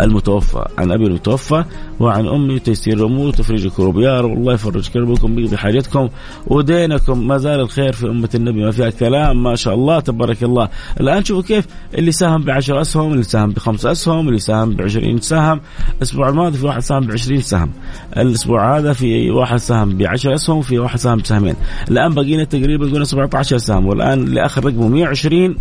المتوفى. 0.01 0.65
عن 0.77 0.91
أبي 0.91 1.03
المتوفى 1.03 1.63
وعن 1.99 2.27
أمي 2.27 2.59
تيسير 2.59 2.97
الأمور 2.97 3.27
وتفريج 3.27 3.65
الكروب 3.65 3.99
يا 3.99 4.21
رب 4.21 4.31
الله 4.31 4.53
يفرج 4.53 4.89
كربكم 4.89 5.35
ويقضي 5.35 5.57
حاجتكم 5.57 6.09
ودينكم. 6.47 7.27
ما 7.27 7.37
زال 7.37 7.59
الخير 7.59 7.93
في 7.93 8.07
أمة 8.07 8.29
النبي. 8.35 8.63
ما 8.63 8.71
فيها 8.71 8.89
كلام. 8.89 9.43
ما 9.43 9.55
شاء 9.55 9.73
الله. 9.73 9.99
تبارك 9.99 10.43
الله. 10.43 10.69
الآن 10.99 11.23
شوفوا 11.23 11.43
كيف 11.43 11.67
اللي 11.97 12.11
ساهم 12.11 12.43
ب 12.43 12.49
10 12.49 12.81
أسهم 12.81 13.11
اللي 13.11 13.23
ساهم 13.23 13.51
بخمس 13.51 13.85
أسهم 13.85 14.27
اللي 14.27 14.39
ساهم 14.39 14.69
ب 14.69 14.81
20 14.81 15.19
سهم. 15.19 15.61
الأسبوع 15.97 16.29
الماضي 16.29 16.57
في 16.57 16.65
واحد 16.65 16.81
ساهم 16.81 17.07
ب 17.07 17.11
20 17.11 17.41
سهم. 17.41 17.71
الأسبوع 18.17 18.77
هذا 18.77 18.93
في 18.93 19.31
واحد 19.31 19.57
ساهم 19.57 19.97
ب 19.97 20.03
10 20.03 20.35
أسهم 20.35 20.57
وفي 20.57 20.79
واحد 20.79 20.99
ساهم 20.99 21.17
بسهمين. 21.17 21.55
الآن 21.91 22.13
بقينا 22.13 22.43
تقريبا 22.43 22.85
قلنا 22.85 23.05
17 23.05 23.57
سهم. 23.57 23.85
والآن 23.85 24.25
لآخر 24.25 24.65
رقمه 24.65 24.87
120 24.87 25.43
آه 25.43 25.55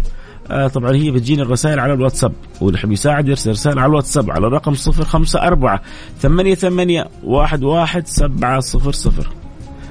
طبعا 0.49 0.95
هي 0.95 1.11
بتجيني 1.11 1.43
الرسائل 1.43 1.81
على 1.81 1.93
الواتساب 1.93 2.33
واللي 2.61 2.79
يحب 2.79 2.93
يساعد 2.93 3.29
يرسل 3.29 3.51
رسالة 3.51 3.81
على 3.81 3.91
الواتساب 3.91 4.31
على 4.31 4.47
الرقم 4.47 4.75
صفر 4.75 5.05
خمسة 5.05 5.43
أربعة 5.43 5.83
ثمانية 6.19 6.55
ثمانية 6.55 7.09
واحد 7.25 7.63
واحد 7.63 8.07
سبعة 8.07 8.61
صفر 8.61 8.93
صفر. 8.93 9.29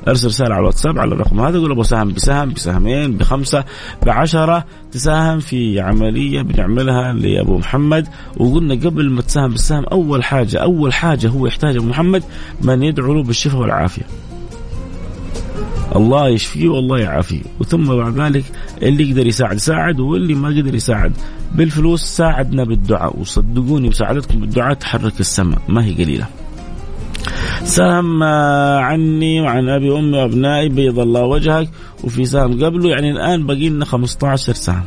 ارسل 0.08 0.28
رسالة 0.28 0.54
على 0.54 0.62
الواتساب 0.62 1.00
على 1.00 1.14
الرقم 1.14 1.40
هذا 1.40 1.60
قول 1.60 1.72
أبغى 1.72 1.84
سهم 1.84 2.14
بسهم 2.14 2.54
بسهمين 2.54 3.18
بخمسة 3.18 3.64
بعشرة 4.06 4.66
تساهم 4.92 5.40
في 5.40 5.80
عملية 5.80 6.42
بنعملها 6.42 7.14
لأبو 7.14 7.58
محمد. 7.58 8.08
وقلنا 8.38 8.74
قبل 8.74 9.10
ما 9.10 9.22
تساهم 9.22 9.52
بالسهم 9.52 9.84
أول 9.84 10.24
حاجة 10.24 10.58
أول 10.58 10.94
حاجة 10.94 11.28
هو 11.28 11.48
يحتاج 11.48 11.76
أبو 11.76 11.86
محمد 11.86 12.24
من 12.62 12.84
يدعو 12.84 13.14
له 13.14 13.24
بالشفاء 13.24 13.62
والعافية. 13.62 14.04
الله 15.96 16.30
يشفيه 16.30 16.70
والله 16.70 17.00
يعافيه. 17.00 17.42
وثم 17.60 17.98
بعد 17.98 18.20
ذلك 18.20 18.44
اللي 18.82 19.10
يقدر 19.10 19.28
يساعد 19.28 19.58
ساعد 19.58 20.00
واللي 20.00 20.34
ما 20.34 20.48
قدر 20.48 20.76
يساعد. 20.76 21.14
بالفلوس 21.56 22.04
ساعدنا 22.04 22.64
بالدعاء. 22.64 23.20
وصدقوني 23.20 23.90
مساعدتكم 23.90 24.40
بالدعاء 24.40 24.74
تحرك 24.74 25.20
السماء 25.20 25.62
ما 25.68 25.86
هي 25.86 25.94
قليلة. 25.94 26.26
سهم 27.64 28.24
عني 28.24 29.42
وعن 29.42 29.70
أبي 29.70 29.90
وأمي 29.90 30.18
وأبنائي 30.18 30.70
بيض 30.70 31.00
الله 31.00 31.24
وجهك. 31.24 31.70
وفي 32.04 32.26
سهم 32.26 32.66
قبله 32.66 32.90
يعني 32.90 33.12
الآن 33.12 33.46
باقي 33.46 33.70
لنا 33.70 33.86
15 33.86 34.54
سهم. 34.54 34.84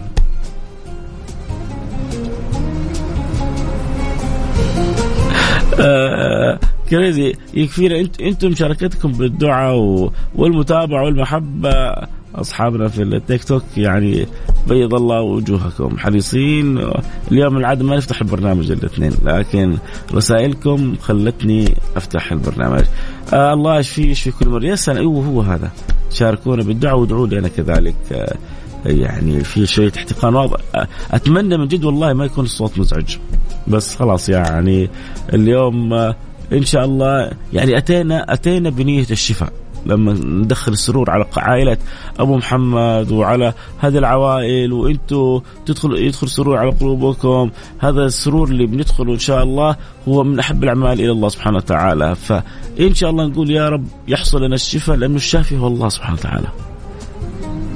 آه 5.80 6.58
كريزي 6.90 7.32
يكفينا 7.54 8.00
انت 8.00 8.20
إنتم 8.20 8.48
مشاركتكم 8.48 9.12
بالدعاء 9.12 10.10
والمتابعة 10.34 11.04
والمحبة. 11.04 11.94
أصحابنا 12.34 12.88
في 12.88 13.02
التيك 13.02 13.44
توك 13.44 13.62
يعني 13.76 14.26
بيض 14.68 14.94
الله 14.94 15.20
وجوهكم. 15.20 15.98
حريصين. 15.98 16.90
اليوم 17.32 17.56
العاده 17.56 17.84
ما 17.84 17.96
نفتح 17.96 18.20
البرنامج 18.20 18.70
الاثنين 18.70 19.12
لكن 19.24 19.76
رسائلكم 20.14 20.94
خلتني 21.00 21.74
أفتح 21.96 22.32
البرنامج. 22.32 22.84
آه 23.32 23.52
الله 23.52 23.78
يشفي 23.78 24.10
يشفي 24.10 24.30
كل 24.30 24.48
مرة. 24.48 24.64
يسأل 24.64 24.98
أيوه 24.98 25.26
هو 25.26 25.40
هذا. 25.40 25.70
شاركونا 26.10 26.62
بالدعاء 26.62 26.98
وادعوا 26.98 27.26
لي 27.26 27.38
أنا 27.38 27.48
كذلك. 27.48 27.96
آه 28.12 28.36
يعني 28.86 29.44
في 29.44 29.66
شوية 29.66 29.92
احتقان 29.96 30.34
واضح. 30.34 30.60
أتمنى 31.10 31.56
من 31.56 31.68
جد 31.68 31.84
والله 31.84 32.12
ما 32.12 32.24
يكون 32.24 32.44
الصوت 32.44 32.78
مزعج. 32.78 33.16
بس 33.68 33.96
خلاص 33.96 34.28
يعني 34.28 34.90
اليوم 35.34 35.92
آه 35.92 36.16
إن 36.52 36.64
شاء 36.64 36.84
الله. 36.84 37.30
يعني 37.52 37.78
اتينا 37.78 38.32
أتينا 38.32 38.70
بنية 38.70 39.06
الشفاء. 39.10 39.52
لما 39.86 40.12
ندخل 40.12 40.72
السرور 40.72 41.10
على 41.10 41.26
عائلة 41.36 41.76
أبو 42.18 42.36
محمد 42.36 43.12
وعلى 43.12 43.52
هذه 43.78 43.98
العوائل 43.98 44.72
وأنتم 44.72 45.40
تدخل 45.66 45.98
يدخل 45.98 46.28
سرور 46.28 46.56
على 46.56 46.70
قلوبكم. 46.70 47.50
هذا 47.78 48.04
السرور 48.04 48.48
اللي 48.48 48.66
بندخله 48.66 49.12
إن 49.12 49.18
شاء 49.18 49.42
الله 49.42 49.76
هو 50.08 50.24
من 50.24 50.38
أحب 50.38 50.64
الأعمال 50.64 51.00
إلى 51.00 51.10
الله 51.10 51.28
سبحانه 51.28 51.56
وتعالى. 51.56 52.14
فإن 52.14 52.94
شاء 52.94 53.10
الله 53.10 53.26
نقول 53.26 53.50
يا 53.50 53.68
رب 53.68 53.86
يحصل 54.08 54.42
لنا 54.42 54.54
الشفاء 54.54 54.96
لأنه 54.96 55.16
الشافي 55.16 55.58
هو 55.58 55.66
الله 55.66 55.88
سبحانه 55.88 56.14
وتعالى. 56.14 56.48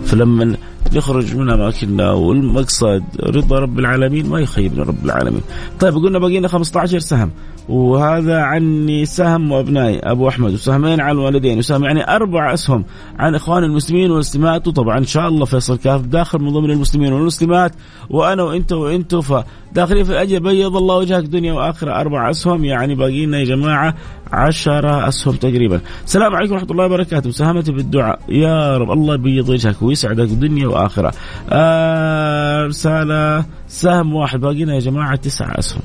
فلما 0.05 0.57
نخرج 0.95 1.37
من 1.37 1.51
أماكننا 1.51 2.11
والمقصد 2.11 3.03
رضا 3.21 3.59
رب 3.59 3.79
العالمين 3.79 4.29
ما 4.29 4.41
يخيبنا 4.41 4.83
رب 4.83 5.05
العالمين. 5.05 5.43
طيب 5.81 5.95
قلنا 5.95 6.19
بقينا 6.19 6.49
15 6.49 6.99
سهم. 6.99 7.31
وهذا 7.69 8.41
عني 8.41 9.07
سهم 9.07 9.53
وابنائي 9.53 9.99
أبو 9.99 10.29
أحمد 10.29 10.53
وسهمين 10.53 11.01
على 11.01 11.13
الوالدين 11.13 11.59
وسهم 11.59 11.85
يعني 11.85 12.17
أربع 12.17 12.55
أسهم 12.55 12.85
عن 13.19 13.35
اخوان 13.35 13.65
المسلمين 13.65 14.11
والمسلمات 14.11 14.69
وطبعا 14.69 14.99
إن 14.99 15.05
شاء 15.05 15.29
الله 15.29 15.45
فيصل 15.45 15.79
كاف 15.79 16.01
داخل 16.01 16.39
من 16.39 16.51
ضمن 16.53 16.71
المسلمين 16.71 17.13
والمسلمات 17.13 17.73
وأنا 18.11 18.43
وإنت 18.43 18.73
وإنت 18.73 19.15
فداخلين 19.15 20.05
في 20.05 20.11
الاجر 20.11 20.39
بيض 20.39 20.77
الله 20.77 20.97
وجهك 20.97 21.25
دنيا 21.25 21.53
وآخرة 21.53 21.93
أربع 21.93 22.31
أسهم 22.31 22.65
يعني 22.65 22.95
باقي 22.95 23.27
لنا 23.27 23.39
يا 23.39 23.45
جماعة 23.45 23.95
عشرة 24.33 25.09
أسهم 25.09 25.35
تقريبا. 25.35 25.81
السلام 26.05 26.37
عليكم 26.37 26.53
ورحمة 26.53 26.71
الله 26.71 26.85
وبركاته 26.85 27.29
مساهمتي 27.29 27.73
بالدعاء 27.73 28.19
يا 28.29 28.79
رب 28.79 28.91
الله 28.91 29.15
يبيض 29.15 29.49
وجهك 29.49 29.83
ويسعدك 29.83 30.29
دنيا 30.29 30.67
وآخرة. 30.69 31.13
آه 31.51 32.67
رسالة 32.67 33.45
سهم 33.69 34.15
واحد 34.15 34.41
باقي 34.41 34.65
لنا 34.65 34.75
يا 34.75 34.81
جماعة 34.81 35.17
تسعة 35.17 35.59
أسهم. 35.59 35.83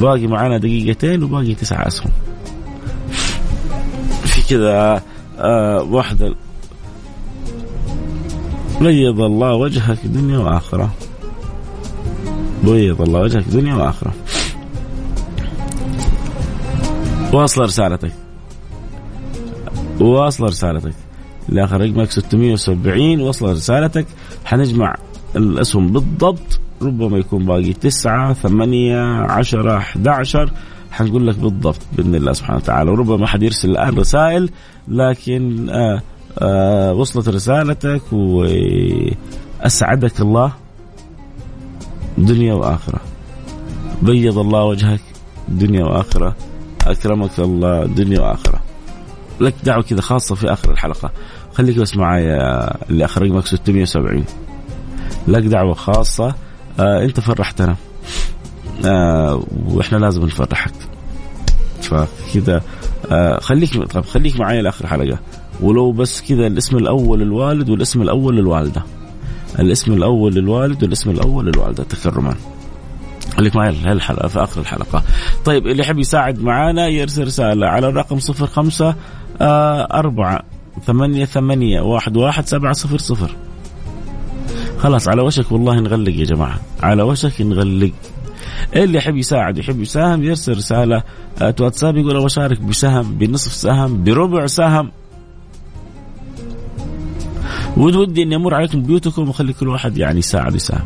باقي 0.00 0.26
معانا 0.26 0.58
دقيقتين 0.58 1.22
وباقي 1.22 1.54
تسعة 1.54 1.86
أسهم 1.86 2.10
في 4.24 4.48
كذا 4.48 5.02
آه 5.38 5.82
واحدة. 5.82 6.34
بيض 8.80 9.20
الله 9.20 9.54
وجهك 9.54 9.98
دنيا 10.04 10.38
وآخرة. 10.38 10.90
بيض 12.64 13.02
الله 13.02 13.20
وجهك 13.20 13.44
دنيا 13.48 13.74
وآخرة. 13.74 14.12
واصل 17.32 17.62
رسالتك. 17.62 18.12
واصل 20.00 20.44
رسالتك. 20.44 20.94
لآخر 21.48 21.80
رقمك 21.80 22.10
670 22.10 23.20
وصل 23.20 23.50
رسالتك. 23.50 24.06
حنجمع 24.44 24.94
الاسهم 25.36 25.92
بالضبط. 25.92 26.60
ربما 26.82 27.18
يكون 27.18 27.46
باقي 27.46 27.72
تسعة 27.72 28.32
ثمانية 28.32 29.02
عشرة 29.22 29.76
11 29.76 30.50
حنقول 30.90 31.26
لك 31.26 31.38
بالضبط 31.38 31.80
بإذن 31.92 32.14
الله 32.14 32.32
سبحانه 32.32 32.56
وتعالى. 32.56 32.90
وربما 32.90 33.26
حد 33.26 33.42
يرسل 33.42 33.70
الآن 33.70 33.98
رسائل 33.98 34.50
لكن 34.88 35.70
آآ 35.70 36.00
آآ 36.38 36.92
وصلت 36.92 37.28
رسالتك 37.28 38.02
وأسعدك 38.12 40.20
الله. 40.20 40.52
دنيا 42.18 42.54
وآخرة. 42.54 43.00
بيض 44.02 44.38
الله 44.38 44.64
وجهك 44.64 45.00
دنيا 45.48 45.84
وآخرة. 45.84 46.36
أكرمك 46.86 47.38
الله 47.38 47.86
دنيا 47.86 48.20
وآخرة. 48.20 48.60
لك 49.40 49.54
دعوة 49.64 49.82
كذا 49.82 50.00
خاصة 50.00 50.34
في 50.34 50.52
آخر 50.52 50.72
الحلقة. 50.72 51.10
خليك 51.54 51.78
بس 51.78 51.96
معايا 51.96 52.70
اللي 52.90 53.04
آخر 53.04 53.22
رقمك 53.22 53.46
670 53.46 54.24
لك 55.28 55.42
دعوة 55.42 55.74
خاصة. 55.74 56.34
آه 56.80 57.04
انت 57.04 57.20
فرحتنا 57.20 57.76
آه 58.84 59.42
وإحنا 59.66 59.96
لازم 59.96 60.24
نفرحك 60.24 60.72
فكذا 61.82 62.62
آه 63.10 63.40
خليك 63.40 63.82
طب 63.82 64.04
خليك 64.04 64.40
معايا 64.40 64.62
لآخر 64.62 64.86
حلقة. 64.86 65.18
ولو 65.60 65.92
بس 65.92 66.22
كذا 66.22 66.46
الاسم 66.46 66.76
الأول 66.76 67.20
للوالد 67.20 67.70
والاسم 67.70 68.02
الأول 68.02 68.36
للوالدة. 68.36 68.82
الاسم 69.58 69.92
الأول 69.92 70.34
للوالد 70.34 70.82
والاسم 70.82 71.10
الأول 71.10 71.46
للوالدة 71.46 71.84
تكرما. 71.84 72.34
خليك 73.36 73.56
معي 73.56 73.68
الحلقة 73.68 74.28
في 74.28 74.42
آخر 74.42 74.60
الحلقة. 74.60 75.02
طيب 75.44 75.66
اللي 75.66 75.82
يحب 75.82 75.98
يساعد 75.98 76.40
معنا 76.40 76.88
يرسل 76.88 77.24
رسالة 77.24 77.66
على 77.66 77.88
الرقم 77.88 78.18
صفر 78.18 78.46
خمسة 78.46 78.94
أربعة 79.40 80.42
ثمانية 80.86 81.24
ثمانية 81.24 81.80
واحد 81.80 82.16
واحد 82.16 82.46
سبعة 82.46 82.72
صفر 82.72 82.98
صفر. 82.98 83.30
خلاص 84.78 85.08
على 85.08 85.22
وشك 85.22 85.52
والله 85.52 85.80
نغلق 85.80 86.12
يا 86.14 86.24
جماعة. 86.24 86.60
على 86.82 87.02
وشك 87.02 87.40
نغلق. 87.40 87.92
اللي 88.76 88.98
يحب 88.98 89.16
يساعد 89.16 89.58
يحب 89.58 89.80
يساهم 89.80 90.24
يرسل 90.24 90.56
رسالة. 90.56 91.02
واتساب 91.40 91.96
يقول 91.96 92.16
أبغى 92.16 92.26
أشارك 92.26 92.60
بسهم 92.60 93.18
بنصف 93.18 93.52
سهم 93.52 94.04
بربع 94.04 94.46
سهم. 94.46 94.90
ودي 97.76 98.22
إني 98.22 98.36
أمر 98.36 98.54
عليكم 98.54 98.82
بيوتكم 98.82 99.28
وأخلي 99.28 99.52
كل 99.52 99.68
واحد 99.68 99.98
يعني 99.98 100.18
يساعد 100.18 100.54
يساهم. 100.54 100.84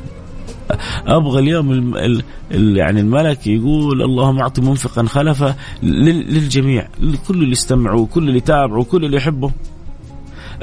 أبغى 1.06 1.40
اليوم 1.40 1.72
ال 1.72 1.98
ال 1.98 2.22
ال 2.52 2.76
يعني 2.76 3.00
الملك 3.00 3.46
يقول 3.46 4.02
اللهم 4.02 4.38
اعط 4.38 4.60
منفقا 4.60 5.02
خلفا 5.02 5.54
للجميع 5.82 6.88
لكل 7.00 7.34
اللي 7.34 7.52
يستمعوا 7.52 8.06
كل 8.06 8.28
اللي 8.28 8.36
يتابعوا 8.36 8.84
كل 8.84 9.04
اللي 9.04 9.16
يحبه 9.16 9.50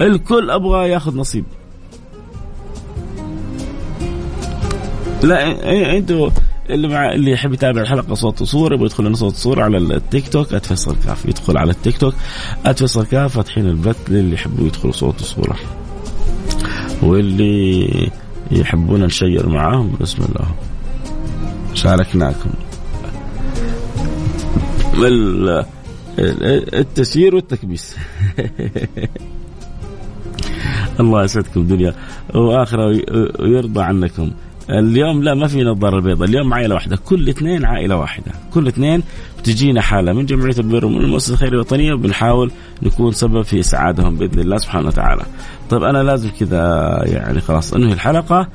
الكل 0.02 0.52
أبغى 0.52 0.90
ياخذ 0.90 1.18
نصيب. 1.18 1.46
لا 5.24 5.98
أنتوا 5.98 6.30
اللي 6.70 6.88
مع 6.88 7.14
اللي 7.14 7.32
يحب 7.32 7.54
يتابع 7.54 7.82
الحلقة 7.82 8.14
صوت 8.14 8.42
وصوره 8.42 8.74
يبغى 8.74 8.86
يدخل 8.86 9.06
لنا 9.06 9.16
صوت 9.16 9.34
وصوره 9.34 9.64
على 9.64 9.78
التيك 9.78 10.28
توك 10.28 10.56
@فيصل 10.56 10.96
كاف 11.06 11.26
يدخل 11.26 11.58
على 11.58 11.72
التيك 11.72 11.98
توك 11.98 12.14
@فيصل 12.76 13.06
كاف 13.06 13.36
فاتحين 13.36 13.66
البث 13.66 14.10
للي 14.10 14.34
يحبوا 14.34 14.68
يدخلوا 14.68 14.94
صوت 14.94 15.22
وصوره 15.22 15.56
واللي 17.02 18.12
يحبون 18.52 19.04
نشير 19.04 19.50
معاهم 19.50 19.96
بسم 20.02 20.24
الله. 20.24 20.48
شاركناكم. 21.74 22.50
التسيير 26.74 27.36
والتكبيس. 27.36 27.96
الله 31.00 31.24
يسعدكم 31.24 31.68
دنيا 31.68 31.94
واخره 32.36 32.86
ويرضى 33.40 33.82
عنكم. 33.82 34.32
اليوم 34.70 35.24
لا 35.24 35.34
ما 35.34 35.48
في 35.48 35.64
نظارة 35.64 35.98
البيضاء 35.98 36.30
اليوم 36.30 36.54
عائلة 36.54 36.76
واحدة. 36.76 36.98
كل 37.06 37.30
اثنين 37.30 37.66
عائلة 37.66 37.96
واحدة. 37.98 38.32
كل 38.54 38.68
اثنين 38.68 39.04
بتجينا 39.40 39.82
حالة 39.82 40.14
من 40.14 40.26
جمعية 40.26 40.58
البر 40.58 40.86
ومن 40.86 41.02
المؤسسة 41.02 41.34
الخيرية 41.34 41.54
الوطنية 41.54 41.94
وبنحاول 41.94 42.52
نكون 42.84 43.12
سبب 43.12 43.42
في 43.42 43.60
اسعادهم 43.60 44.16
بإذن 44.16 44.40
الله 44.40 44.58
سبحانه 44.58 44.88
وتعالى. 44.88 45.22
طيب 45.70 45.84
أنا 45.84 46.04
لازم 46.04 46.30
كذا 46.40 46.64
يعني 47.06 47.42
خلاص. 47.42 47.74
انهي 47.74 47.94
الحلقة؟ 47.94 48.48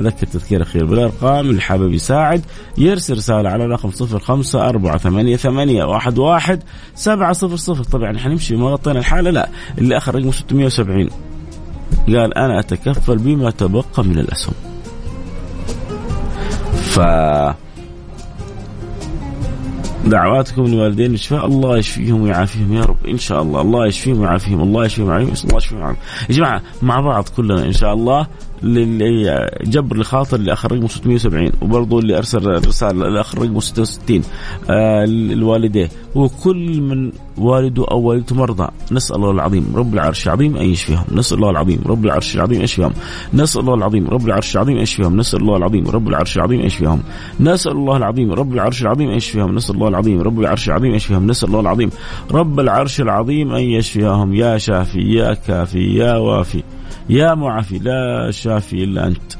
أذكر 0.00 0.26
تذكير 0.26 0.62
أخير 0.62 0.86
بالأرقام. 0.86 1.50
اللي 1.50 1.60
حابب 1.60 1.92
يساعد 1.92 2.42
يرسل 2.78 3.14
رسالة 3.16 3.48
على 3.48 3.66
رقم 3.66 3.90
صفر 3.90 4.18
خمسة 4.18 4.68
أربعة 4.68 4.98
ثمانية, 4.98 5.36
ثمانية 5.36 5.84
واحد, 5.84 6.18
واحد 6.18 6.62
سبعة 6.94 7.32
صفر 7.32 7.56
صفر. 7.56 7.84
طبعا 7.84 8.18
حنمشي 8.18 8.56
ما 8.56 8.70
غطينا 8.70 8.98
الحالة؟ 8.98 9.30
لا. 9.30 9.48
اللي 9.78 9.96
آخر 9.96 10.14
رقم 10.14 10.30
670 10.30 11.08
قال 12.06 12.38
أنا 12.38 12.60
أتكفل 12.60 13.18
بما 13.18 13.50
تبقى 13.50 14.04
من 14.04 14.18
الأسهم. 14.18 14.54
دعواتكم 20.06 20.64
لوالدين 20.66 21.14
الشفاء 21.14 21.46
الله 21.46 21.78
يشفيهم 21.78 22.22
ويعافيهم 22.22 22.72
يا 22.72 22.82
رب. 22.82 23.06
إن 23.08 23.18
شاء 23.18 23.42
الله. 23.42 23.60
الله 23.60 23.86
يشفيهم 23.86 24.20
ويعافيهم. 24.20 24.62
الله 24.62 24.84
يشفيهم 24.84 25.08
ويعافيهم. 25.08 25.34
الله 25.44 25.56
يشفيهم 25.56 25.78
ويعافيهم. 25.78 26.02
يا 26.28 26.34
جماعة 26.34 26.62
مع 26.82 27.00
بعض 27.00 27.28
كلنا 27.36 27.64
إن 27.64 27.72
شاء 27.72 27.94
الله. 27.94 28.26
اللي 28.62 29.50
جبر 29.64 29.96
الخاطر 29.96 30.36
اللي 30.36 30.52
اخر 30.52 30.72
رقمه 30.72 30.88
670 30.88 31.52
وبرضه 31.62 31.98
اللي 31.98 32.18
أرسل 32.18 32.66
رسالة 32.66 33.08
الآخر 33.08 33.38
رقمه 33.38 33.60
66 33.60 34.22
آه 34.70 35.04
الوالديه 35.04 35.88
وكل 36.14 36.80
من 36.80 37.12
والده 37.38 37.84
أو 37.90 38.00
والدته 38.00 38.36
مرضى 38.36 38.68
نسأل 38.92 39.16
الله 39.16 39.30
العظيم 39.30 39.72
رب 39.74 39.94
العرش 39.94 40.26
العظيم 40.26 40.56
أن 40.56 40.66
يشفيهم. 40.66 41.04
نسأل 41.12 41.36
الله 41.36 41.50
العظيم 41.50 41.80
رب 41.86 42.04
العرش 42.04 42.36
العظيم 42.36 42.62
يشفيهم. 42.62 42.92
نسأل 43.34 43.60
الله 43.60 43.74
العظيم 43.74 44.08
رب 44.08 44.26
العرش 44.26 44.56
العظيم 44.56 44.76
يشفيهم. 44.78 45.16
نسأل 45.16 45.40
الله 45.40 45.56
العظيم 45.56 45.90
رب 45.90 46.12
العرش 46.12 46.36
العظيم 46.36 46.60
يشفيهم. 46.60 47.04
نسأل 47.40 47.76
الله 47.76 47.96
العظيم 47.96 48.32
رب 48.32 48.52
العرش 48.52 48.82
العظيم 48.82 49.10
يشفيهم. 49.10 49.54
نسأل 49.54 49.74
الله 49.74 49.88
العظيم 49.88 50.20
رب 50.22 50.40
العرش 50.40 50.68
العظيم 50.68 50.94
يشفيهم. 50.94 51.26
نسأل 51.26 51.48
الله 51.48 51.60
العظيم 51.60 51.90
رب 52.30 52.60
العرش 52.60 53.00
العظيم 53.00 53.52
أن 53.52 53.62
يشفيهم. 53.62 54.34
يا 54.34 54.58
شافي 54.58 55.00
يا 55.00 55.34
كافي 55.34 55.94
يا 55.94 56.16
وافي. 56.16 56.62
يا 57.08 57.34
معافي 57.34 57.78
لا 57.78 58.30
شافي 58.30 58.84
إلا 58.84 59.06
أنت. 59.06 59.32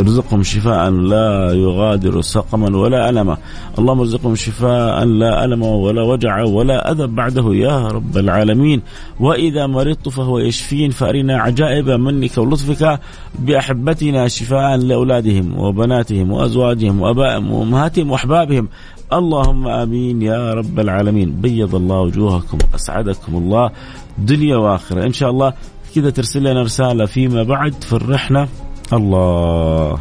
ارزقهم 0.00 0.42
شفاء 0.42 0.90
لا 0.90 1.52
يغادر 1.52 2.20
سقما 2.20 2.76
ولا 2.76 3.08
ألما. 3.08 3.36
اللهم 3.78 4.00
ارزقهم 4.00 4.34
شفاء 4.34 5.04
لا 5.04 5.44
ألم 5.44 5.62
ولا 5.62 6.02
وجع 6.02 6.42
ولا 6.42 6.90
أذى. 6.92 7.06
بعده 7.06 7.54
يا 7.54 7.88
رب 7.88 8.18
العالمين. 8.18 8.82
وإذا 9.20 9.66
مرضت 9.66 10.08
فهو 10.08 10.38
يشفين 10.38 10.90
فأرنا 10.90 11.38
عجائب 11.38 11.90
منك 11.90 12.38
ولطفك 12.38 13.00
بأحبتنا 13.38 14.28
شفاء 14.28 14.76
لأولادهم 14.76 15.58
وبناتهم 15.58 16.32
وأزواجهم 16.32 17.00
وأبائهم 17.00 17.52
وأمهاتهم 17.52 18.10
وأحبابهم. 18.10 18.68
اللهم 19.12 19.68
آمين 19.68 20.22
يا 20.22 20.54
رب 20.54 20.80
العالمين. 20.80 21.40
بيض 21.40 21.74
الله 21.74 22.00
وجوهكم 22.00 22.58
اسعدكم 22.74 23.36
الله. 23.36 23.70
دنيا 24.18 24.56
وآخرة. 24.56 25.06
إن 25.06 25.12
شاء 25.12 25.30
الله 25.30 25.52
كذا 25.94 26.10
ترسل 26.10 26.40
لنا 26.40 26.62
رسالة 26.62 27.06
فيما 27.06 27.42
بعد 27.42 27.72
تفرحنا 27.72 28.48
الله. 28.92 29.98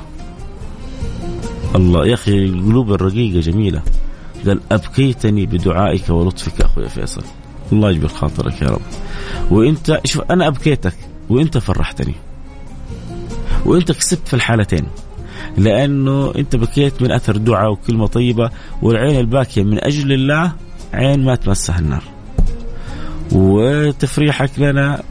الله. 1.75 2.07
يا 2.07 2.13
أخي 2.13 2.45
القلوب 2.45 2.93
الرقيقة 2.93 3.39
جميلة. 3.39 3.81
قال 4.45 4.59
أبكيتني 4.71 5.45
بدعائك 5.45 6.09
ولطفك 6.09 6.61
أخوي 6.61 6.89
فيصل. 6.89 7.23
الله 7.71 7.91
يجبر 7.91 8.07
خاطرك 8.07 8.61
يا 8.61 8.67
رب. 8.67 8.81
وإنت 9.51 10.01
شوف 10.05 10.21
أنا 10.31 10.47
أبكيتك 10.47 10.95
وإنت 11.29 11.57
فرحتني. 11.57 12.15
وإنت 13.65 13.91
كسبت 13.91 14.27
في 14.27 14.33
الحالتين. 14.33 14.85
لأنه 15.57 16.33
أنت 16.37 16.55
بكيت 16.55 17.01
من 17.01 17.11
أثر 17.11 17.37
دعاء 17.37 17.71
وكلمة 17.71 18.07
طيبة 18.07 18.49
والعين 18.81 19.19
الباكية 19.19 19.63
من 19.63 19.83
أجل 19.83 20.13
الله 20.13 20.51
عين 20.93 21.25
ما 21.25 21.35
تمسها 21.35 21.79
النار. 21.79 22.03
وتفريحك 23.31 24.51
لنا 24.57 25.03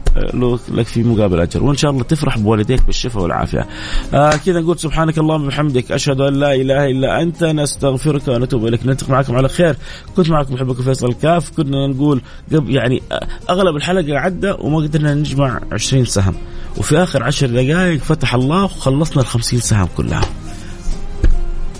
لك 0.69 0.85
في 0.85 1.03
مقابل 1.03 1.39
أجر. 1.41 1.63
وإن 1.63 1.75
شاء 1.75 1.91
الله 1.91 2.03
تفرح 2.03 2.37
بوالديك 2.37 2.85
بالشفاء 2.85 3.23
والعافية. 3.23 3.67
آه 4.13 4.35
كذا 4.35 4.59
نقول 4.59 4.79
سبحانك 4.79 5.17
اللهم 5.17 5.45
وبحمدك 5.45 5.91
أشهد 5.91 6.21
أن 6.21 6.33
لا 6.33 6.53
إله 6.53 6.85
إلا 6.85 7.21
أنت 7.21 7.43
نستغفرك 7.43 8.27
ونتوب 8.27 8.67
إليك. 8.67 8.85
نلتقي 8.85 9.11
معكم 9.11 9.35
على 9.35 9.49
خير. 9.49 9.75
كنت 10.15 10.29
معكم 10.29 10.53
محبكم 10.53 10.83
فيصل 10.83 11.13
كاف 11.13 11.51
كنا 11.57 11.87
نقول 11.87 12.21
قبل 12.53 12.75
يعني 12.75 13.01
أغلب 13.49 13.75
الحلقة 13.75 14.19
عدى 14.19 14.53
وما 14.59 14.77
قدرنا 14.77 15.13
نجمع 15.13 15.59
20 15.71 16.05
سهم. 16.05 16.35
وفي 16.77 17.03
آخر 17.03 17.23
عشر 17.23 17.47
دقائق 17.47 18.01
فتح 18.01 18.33
الله 18.33 18.63
وخلصنا 18.63 19.21
ال 19.21 19.27
50 19.27 19.59
سهم 19.59 19.87
كلها. 19.97 20.25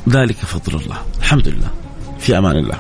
ذلك 0.10 0.36
فضل 0.36 0.80
الله. 0.86 0.98
الحمد 1.20 1.48
لله. 1.48 1.70
في 2.20 2.38
أمان 2.38 2.56
الله. 2.56 2.78